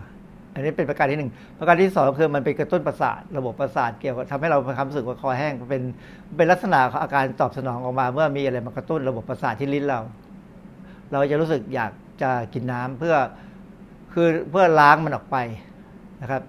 [0.54, 5.82] อันนี้เป็นประการที่หนึ่งประการที่สองคือมันเป็นกระตุ้นประสาทระบบประสาทเกี่ยวกับทำให้เราความรู้สึกว่าคอแห้งเป็น
[6.36, 10.00] เป็นลักษณะอาการตอบสนองออกมา เมื่อมีอะไรมากระตุ้นระบบประสาทที่ลิ้นเรา
[11.12, 13.14] เราจะรู้สึกอยากจะกินน้ำเพื่อ
[14.12, 15.36] คือเพื่อล้างมันออกไป
[16.22, 16.42] นะครับ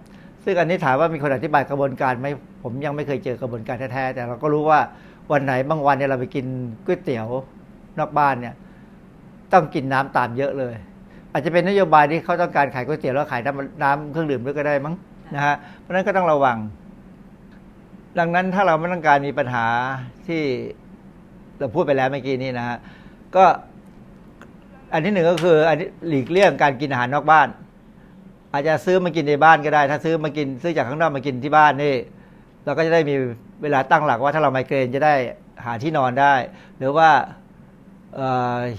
[0.44, 2.28] ซึ่งอันนี้ถามว่ามีคนอธิบายกระบวนการไหม
[2.64, 4.80] ผมยังไม่เคยเจอกระบวนการแท้ๆแต่เราก็รู้ว่า
[5.32, 6.46] วันไหนบางวันเนี่ยเราไปกิน
[6.86, 7.28] ก๋วยเตี๋ยว
[8.00, 8.56] นอกบ้านเนี่ย
[9.54, 10.76] ต้องกินน้ำตามเยอะเลย
[11.32, 14.96] อาจจะเป็นนโยบายที่เขาต้องการขายก๋วยเตี๋ยวแล้วขายน้ำน้ำเครื่องดื่มด้วยก็ได้มั้ง
[15.36, 16.58] นะฮะเพราะนั้นก็ต้องระวัง
[18.20, 19.66] ดังนั้นถ้าเราไม่ต้องการมีปัญหา
[20.28, 20.42] ที่
[21.60, 22.78] เราพูดไปแล้วเมื่อกี้นี้นะฮะ
[23.36, 23.46] ก็
[24.94, 27.48] อันที่หนึ่งก็คืออันนี้หลีกเลี่ยงการกินอาหารนอกบ้าน
[28.54, 31.96] อาจจะซื้อมากินในบ้านก็ได้ ถ้าซื้อมากินซื้อจากข้างนอกมากินที่บ้านนี่
[32.66, 33.16] เราก็จะได้มี
[33.62, 35.16] เวลาตั้งหลักว่าถ้าเราไมเกรนจะได้
[35.66, 36.34] หาที่นอนได้
[36.78, 37.10] หรือว่า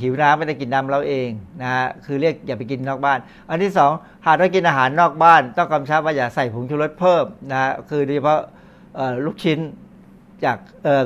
[0.01, 1.29] หิวน้ำไม่ได้กินน้ำเราเอง
[1.63, 3.19] นะฮะคือเรียกอย่าไปกินนอกบ้าน
[3.51, 3.91] อันที่สอง
[4.27, 8.41] หากต้องกินอาหารนอกบ้าน ต้องกำชับว่าอย่าใส่ผงชูรสเพิ่มนะฮะคือโดยเฉพาะ
[9.25, 9.59] ลูกชิ้น
[10.45, 10.57] จาก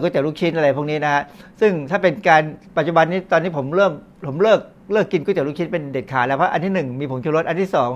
[0.02, 1.22] ก็จากลูกชิ้นอะไรพวกนี้นะฮะ
[1.60, 2.42] ซึ่งถ้าเป็นการ
[2.76, 3.92] ปัจจุบันนี้ตอนนี้ผมเริ่ม
[4.28, 4.60] ผมเลิก
[4.92, 7.90] เลิกกินก๋วยเตี๋ยวลูกชิ้นเป็นเด็ดขาดแล้วเพราะอันที่หนึ่งมีผงชูรสอันที่สอง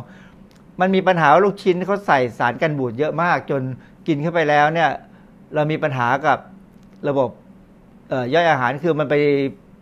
[0.81, 3.63] มันมีปัญหาว่าลูกชิ้นเขาใส่สารกันบูดเยอะมาก จน
[4.09, 4.91] กินเข้าไปแล้วเนี่ย
[5.55, 6.39] เรามีปัญหากับ
[7.09, 7.31] ระบบ
[8.35, 9.15] ย่อยอาหารคือมันไป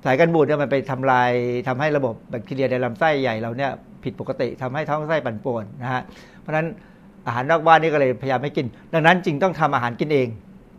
[0.07, 1.30] สายกันบูดเนี่ยมันไปทำลาย
[1.68, 3.70] ทำให้ระบบแบคทีเรียในลำไส้ใหญ่เราเนี่ย
[4.04, 6.02] ผิดปกติทำให้ท้องไส้ปั่นป่วนนะฮะ
[6.40, 6.66] เพราะฉะนั้น
[7.26, 10.28] อาหารนอกบ้านนี่ก็เลยพยายามไม่กิน ดังนั้นจึงต้องทำอาหารกินเอง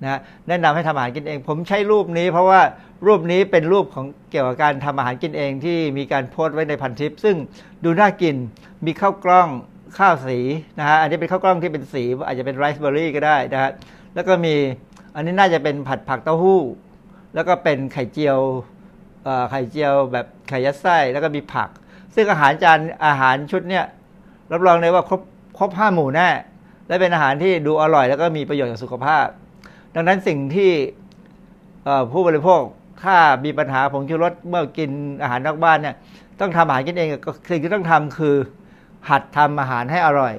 [0.04, 2.62] นะแนะนำให้ทำอาหารกินเอง ผมใช้รูปนี้ เพราะว่า
[3.08, 7.36] รูปนี้เป็นรูปของเกี่ยวกับการทำอาหารกินเองที่มีการโพสต์ไว้ในพันทิป ซึ่ง
[7.84, 8.36] ดูน่ากิน
[8.86, 9.50] มีข้าวกล้อง
[9.98, 10.40] ข้าวสี
[10.80, 13.72] นะฮะอันนี้เป็นข้าวกล้องที่เป็นสี อาจจะเป็นไรซ์เบอร์รี่ก็ได้นะฮะ
[14.16, 14.56] แล้วก็มี
[15.16, 16.62] อันนี้น่าจะเป็นผัดผักเต้าหู้
[17.36, 18.40] แล้วก็เป็นไข่เจียว
[19.50, 21.70] ไข่เจียวแบบไข่ยัดไส้แล้วก็มีผัก
[22.16, 23.86] ซึ่งอาหารจานอาหารชุดเนี้ย
[24.52, 25.22] รับรองเลยว่าครบ
[25.58, 26.30] ครบห้าหมู่แน่
[26.88, 29.26] และเป็นอาหารที่ดูอร่อย แล้วก็มีประโยชน์ต่อสุขภาพ
[29.96, 30.72] ดังนั้นสิ่งที่
[32.12, 32.62] ผู้บริโภค
[33.04, 34.90] ถ้ามีปัญหาผงชูรสเมื่อกิน
[35.22, 35.96] อาหารนอกบ้านเนี่ย
[36.40, 37.10] ต้องทำอาหารกินเอง
[37.52, 38.36] สิ่งที่ต้องทำคือ
[39.10, 40.34] หัดทำอาหารให้อร่อย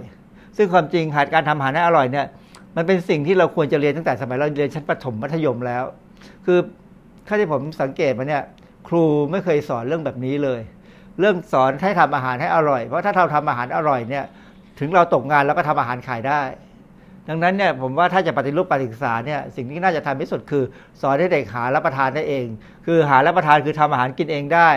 [0.57, 2.27] ซึ่งความจริงหัดการทำอาหารให้อร่อยเนี่ย
[2.77, 5.85] มันเป็นสิ่งที่เราควรจะเรียนตั้งแต่สมัยเราเรียนชั้นประถมมัธยมแล้ว
[6.45, 6.59] คือ
[7.27, 8.43] ถ้าที่ผมสังเกตมาเนี่ย
[8.89, 10.61] ครูไม่เคยสอนเรื่องแบบนี้เลย
[11.19, 14.25] เรื่องสอนให้ทำอาหารให้อร่อย เพราะถ้าเราทำอาหารอร่อยเนี่ย
[14.81, 16.43] ถึงเราตกงานเราก็ทำอาหารขายได้
[17.29, 20.65] ดังนั้นเนี่ยผมว่าถ้าจะปฏิรูปการศึกษาเนี่ยสิ่งที่น่าจะทำที่สุดคือ
[21.03, 22.47] สอนให้เด็กหารับประทานได้เอง
[22.87, 24.69] คือหารับประทานคือทำอาหารกินเองได้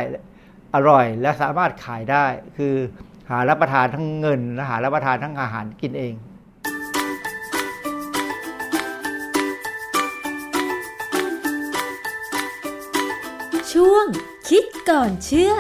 [0.76, 2.26] อร่อยและสามารถขายได้
[2.58, 2.76] คือ
[3.32, 6.14] หารับประทานทั้งเงินและหารับประทานทั้งอาหารกินเอง
[14.56, 15.54] คิดก่อนเชื่อ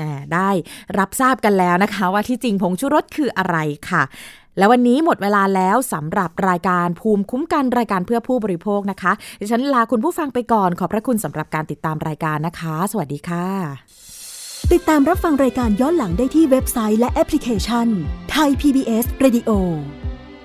[0.00, 0.50] อ่าได้
[0.98, 3.56] รับทราบกันแล้วนะคะ ว่าที่จริงผงชูรสคืออะไร
[3.90, 4.02] ค่ะ
[4.58, 13.46] แล้ววันนี้หมดเวลาแล้วสำหรับรายการภูมิคุ้มกันรายการเพื่อผู้บริโภคนะคะ ดิฉันลาคุณผู้ฟังไปก่อนขอบพระคุณสำหรับการติดตามรายการนะคะ สวัสดีค่ะ
[14.72, 17.88] ติดตามรับฟังรายการย้อนหลังได้ที่เว็บไซต์และแอปพลิเคชัน
[18.30, 19.50] ไทย PBS Radio